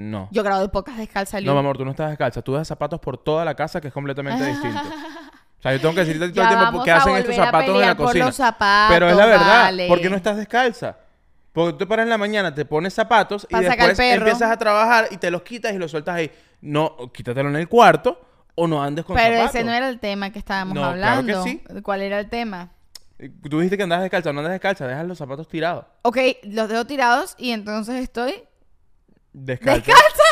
[0.00, 0.28] No.
[0.30, 2.40] Yo grabo de pocas descalzas, No, mi amor, tú no estás descalza.
[2.40, 4.78] Tú dejas zapatos por toda la casa, que es completamente distinto.
[4.80, 7.78] O sea, yo tengo que decirte todo el tiempo a hacen estos zapatos en la
[7.80, 8.26] pelear por cocina.
[8.26, 9.62] los zapatos, Pero es la verdad.
[9.64, 9.88] vale.
[9.88, 10.96] ¿Por qué no estás descalza?
[11.52, 14.52] Porque tú te paras en la mañana, te pones zapatos y Pa' sacar después empiezas
[14.52, 16.30] a trabajar y te los quitas y los sueltas ahí.
[16.60, 18.20] No, quítatelo en el cuarto
[18.54, 19.54] o no andes con Pero zapatos.
[19.56, 21.42] ese no era el tema que estábamos No, claro que hablando.
[21.42, 21.60] sí.
[21.82, 22.70] ¿Cuál era el tema?
[23.50, 25.86] Tú dijiste que andas descalza, no andas descalza, dejas los zapatos tirados.
[26.02, 28.44] Ok, los dejo tirados y entonces estoy
[29.32, 29.86] Descalza.
[29.86, 30.22] descalza.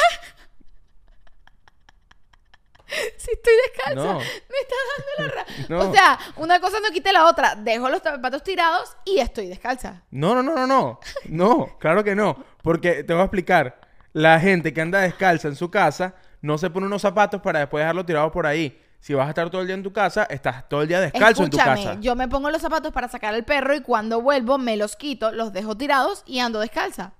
[3.16, 4.18] si estoy descalza, No.
[4.18, 5.90] me está dando la ra- No.
[5.90, 7.54] O sea, una cosa no quita la otra.
[7.56, 10.02] Dejo los zapatos tirados y estoy descalza.
[10.10, 11.00] No, no, no, no, no.
[11.26, 12.42] No, claro que no.
[12.62, 13.80] Porque te voy a explicar.
[14.12, 17.82] La gente que anda descalza en su casa no se pone unos zapatos para después
[17.82, 18.80] dejarlos tirados por ahí.
[18.98, 21.44] Si vas a estar todo el día en tu casa, estás todo el día descalzo
[21.44, 22.00] en tu Escúchame, casa.
[22.00, 25.32] yo me pongo los zapatos para sacar al perro y cuando vuelvo me los quito,
[25.32, 27.12] los dejo tirados y ando descalza.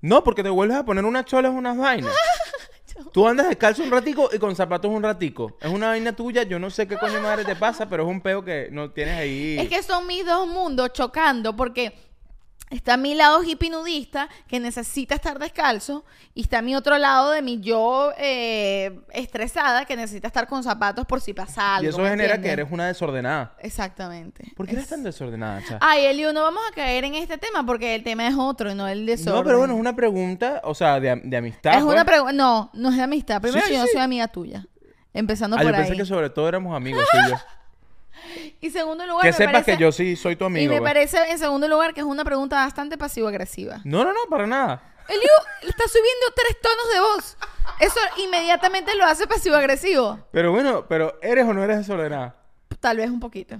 [0.00, 2.14] No, porque te vuelves a poner unas cholas, unas vainas.
[3.12, 5.56] Tú andas descalzo un ratico y con zapatos un ratico.
[5.60, 8.20] Es una vaina tuya, yo no sé qué coño madre te pasa, pero es un
[8.20, 9.58] peo que no tienes ahí.
[9.58, 11.92] Es que son mis dos mundos chocando porque
[12.70, 16.04] está mi lado hippie nudista que necesita estar descalzo
[16.34, 21.04] y está mi otro lado de mi yo eh, estresada que necesita estar con zapatos
[21.06, 21.86] por si pasa algo.
[21.86, 23.54] y eso ¿me genera que eres una desordenada.
[23.60, 24.52] Exactamente.
[24.56, 25.78] ¿Por qué eres Es- tan desordenada, cha?
[25.80, 28.86] Ay, Elio, no vamos a caer en este tema porque el tema es otro, no
[28.88, 29.34] el desorden.
[29.40, 31.74] no, pero bueno, es una pregunta, o sea, de, de amistad.
[31.76, 32.04] Es una pues.
[32.06, 32.32] pregunta.
[32.32, 33.40] No, no es de amistad.
[33.42, 33.92] Primero, sí, yo no sí.
[33.92, 34.64] soy amiga tuya.
[35.12, 35.98] Empezando Ah, por yo pensé ahí.
[35.98, 37.34] que sobre todo éramos amigos, yo.
[38.60, 40.72] Y segundo lugar, Que me sepas parece- que yo sí soy tu Y amigo.
[40.74, 40.90] me pues.
[40.90, 43.80] parece, en segundo lugar, que es una pregunta bastante pasivo-agresiva.
[43.84, 44.82] No, no, no, para nada.
[45.08, 45.30] Elio
[45.62, 47.36] está subiendo tres tonos de voz.
[47.80, 50.20] Eso inmediatamente lo hace pasivo-agresivo.
[50.30, 52.36] Pero bueno, pero ¿eres o no eres desordenada?
[52.78, 53.56] Tal vez un poquito.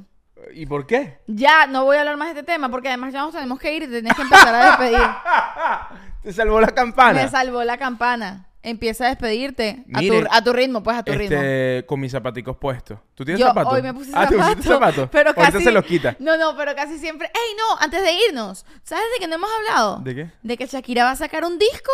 [0.55, 1.18] ¿Y por qué?
[1.26, 3.74] Ya no voy a hablar más de este tema porque además ya nos tenemos que
[3.74, 5.01] ir y tenés que empezar a despedir.
[6.22, 7.22] Te salvó la campana.
[7.22, 8.46] Me salvó la campana.
[8.63, 9.85] Empieza a despedirte.
[9.95, 11.37] A tu, a tu ritmo, pues a tu ritmo.
[11.37, 12.99] Este, con mis zapaticos puestos.
[13.15, 13.73] ¿Tú tienes Yo zapatos?
[13.73, 14.55] hoy me puse ah, ¿te zapatos.
[14.57, 15.09] pusiste zapatos?
[15.11, 16.17] Pero Ahorita casi, se los quita.
[16.19, 17.29] No, no, pero casi siempre.
[17.29, 17.79] ¡Ey, no!
[17.81, 18.67] Antes de irnos.
[18.83, 20.01] ¿Sabes de qué no hemos hablado?
[20.01, 20.31] ¿De qué?
[20.43, 21.91] De que Shakira va a sacar un disco.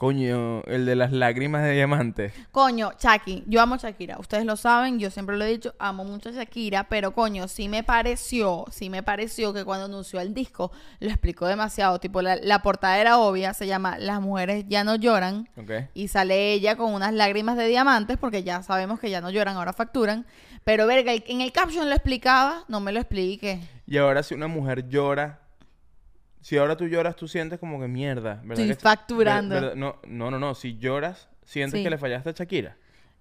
[0.00, 2.32] Coño, el de las lágrimas de diamante.
[2.52, 4.18] Coño, Shaki, yo amo a Shakira.
[4.18, 7.68] Ustedes lo saben, yo siempre lo he dicho, amo mucho a Shakira, pero coño, sí
[7.68, 12.00] me pareció, sí me pareció que cuando anunció el disco lo explicó demasiado.
[12.00, 15.50] Tipo, la, la portada era obvia, se llama Las mujeres ya no lloran.
[15.92, 19.58] Y sale ella con unas lágrimas de diamantes, porque ya sabemos que ya no lloran,
[19.58, 20.24] ahora facturan.
[20.64, 23.60] Pero verga, en el caption lo explicaba, no me lo explique.
[23.86, 25.49] Y ahora si una mujer llora...
[26.40, 28.36] Si ahora tú lloras, tú sientes como que mierda.
[28.44, 29.54] ¿verdad Estoy que- facturando.
[29.54, 30.54] ver- verdad- No, no, no, no.
[30.54, 31.84] Si lloras, sientes Sí.
[31.84, 32.76] que le fallaste a Shakira.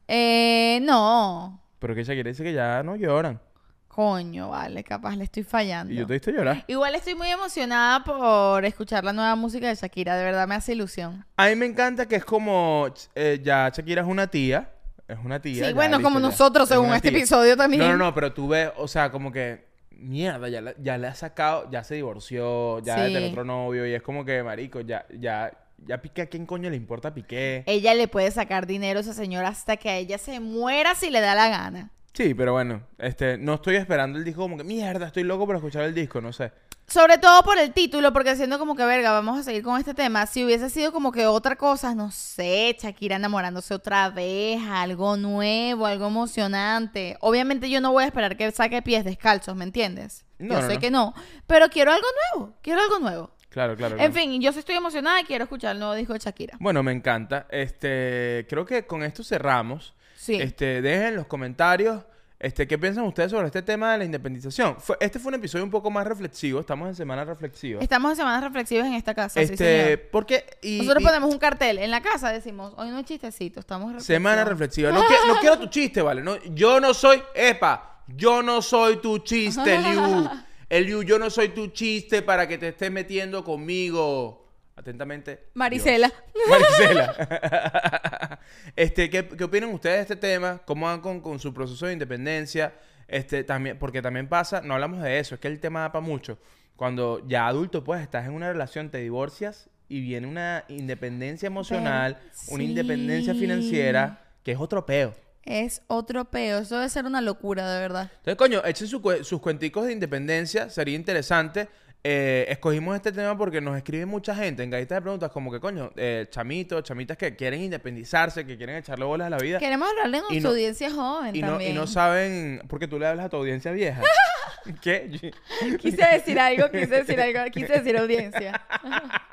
[0.08, 1.62] Eh, no.
[1.80, 3.40] Pero que Shakira dice que ya no lloran.
[3.88, 5.92] Coño, vale, capaz le estoy fallando.
[5.92, 6.64] Y yo te diste llorar.
[6.68, 10.72] Igual estoy muy emocionada por escuchar la nueva música de Shakira, de verdad me hace
[10.74, 11.26] ilusión.
[11.36, 12.88] A mí me encanta que es como...
[13.16, 14.70] eh, ya Shakira es una tía.
[15.08, 15.56] Es una tía.
[15.66, 16.28] Sí, ya, bueno, listo, como ya.
[16.28, 17.18] nosotros, Es según una este tía.
[17.18, 17.82] episodio también.
[17.82, 19.68] No, no, no, pero tú ves, o sea, como que...
[20.02, 21.70] Mierda, ya, la- ya le ha sacado...
[21.72, 23.12] Ya se divorció, ya Sí.
[23.12, 23.86] tiene otro novio.
[23.86, 25.06] Y es como que, marico, ya...
[25.18, 25.52] ya
[25.88, 27.64] ya Piqué, ¿a quién coño le importa Piqué?
[27.66, 31.10] Ella le puede sacar dinero a esa señora hasta que a ella se muera si
[31.10, 31.92] le da la gana.
[32.14, 35.56] Sí, pero bueno, este, no estoy esperando el disco como que, mierda, estoy loco por
[35.56, 36.52] escuchar el disco, no sé.
[36.90, 39.94] Sobre todo por el título, porque siendo como que, verga, vamos a seguir con este
[39.94, 40.26] tema.
[40.26, 45.86] Si hubiese sido como que otra cosa, no sé, Shakira enamorándose otra vez, algo nuevo,
[45.86, 47.16] algo emocionante.
[47.22, 50.26] Obviamente yo no voy a esperar que saque pies descalzos, ¿me entiendes?
[50.40, 50.80] No, yo no, sé no.
[50.80, 51.14] que no,
[51.46, 53.32] pero quiero algo nuevo, quiero algo nuevo.
[53.50, 53.94] Claro, claro.
[53.94, 54.14] En claro.
[54.14, 56.58] fin, yo sí estoy emocionada y quiero escuchar el nuevo disco de Shakira.
[56.60, 57.46] Bueno, me encanta.
[57.52, 59.94] Este, creo que con esto cerramos.
[60.22, 60.36] Sí.
[60.36, 62.04] Este, dejen en los comentarios
[62.40, 64.76] este, qué piensan ustedes sobre este tema de la independización.
[64.80, 66.60] Fue- este fue un episodio un poco más reflexivo.
[66.60, 67.82] Estamos en semana reflexiva.
[67.82, 69.40] Estamos en semanas reflexivas en esta casa.
[69.42, 70.10] sí, este, señor.
[70.12, 73.60] porque y, Nosotros y- ponemos un cartel en la casa, decimos, hoy no hay chistecito,
[73.62, 74.92] estamos semana reflexivos".
[74.92, 74.92] reflexiva.
[74.92, 76.22] No, qui- no quiero tu chiste, vale.
[76.22, 80.30] No, yo no soy, epa, yo no soy tu chiste, Liu.
[80.70, 84.49] El Liu, yo no soy tu chiste para que te estés metiendo conmigo.
[84.80, 85.50] Atentamente.
[85.56, 86.10] Marisela.
[86.34, 86.48] Dios.
[86.50, 88.40] Marisela.
[88.78, 90.62] este, ¿qué, ¿qué opinan ustedes de este tema?
[90.66, 92.74] ¿Cómo van con, con su proceso de independencia?
[93.06, 96.06] Este, también, porque también pasa, no hablamos de eso, es que el tema da para
[96.06, 96.38] mucho.
[96.78, 102.18] Cuando ya adulto, pues, estás en una relación, te divorcias y viene una independencia emocional,
[102.48, 105.14] una independencia financiera, que es otro peo.
[105.44, 108.12] Es otro peo, eso debe ser una locura, de verdad.
[108.20, 111.68] Entonces, coño, echen su sus cuenticos de independencia, sería interesante.
[112.02, 115.60] Eh, escogimos este tema porque nos escribe mucha gente en galletas de preguntas como que,
[115.60, 119.90] coño, eh, chamitos, chamitas que quieren independizarse, que quieren echarle bolas a la vida Queremos
[119.90, 123.30] hablarle a no- audiencia joven y no, y no saben, porque tú le hablas a
[123.30, 124.02] tu audiencia vieja.
[124.82, 125.34] ¿Qué?
[125.80, 128.62] Quise decir algo, quise decir algo, quise decir audiencia.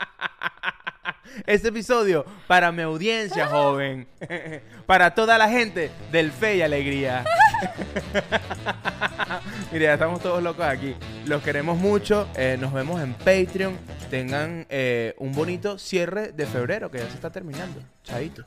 [1.46, 4.06] Este episodio para mi audiencia joven,
[4.86, 7.24] para toda la gente del Fe y Alegría.
[9.72, 10.94] Mira, ya estamos todos locos aquí.
[11.26, 12.28] Los queremos mucho.
[12.36, 13.76] eh, nos vemos en Patreon.
[14.10, 17.80] Tengan eh, un bonito cierre de febrero que ya se está terminando.
[18.04, 18.44] Chaito.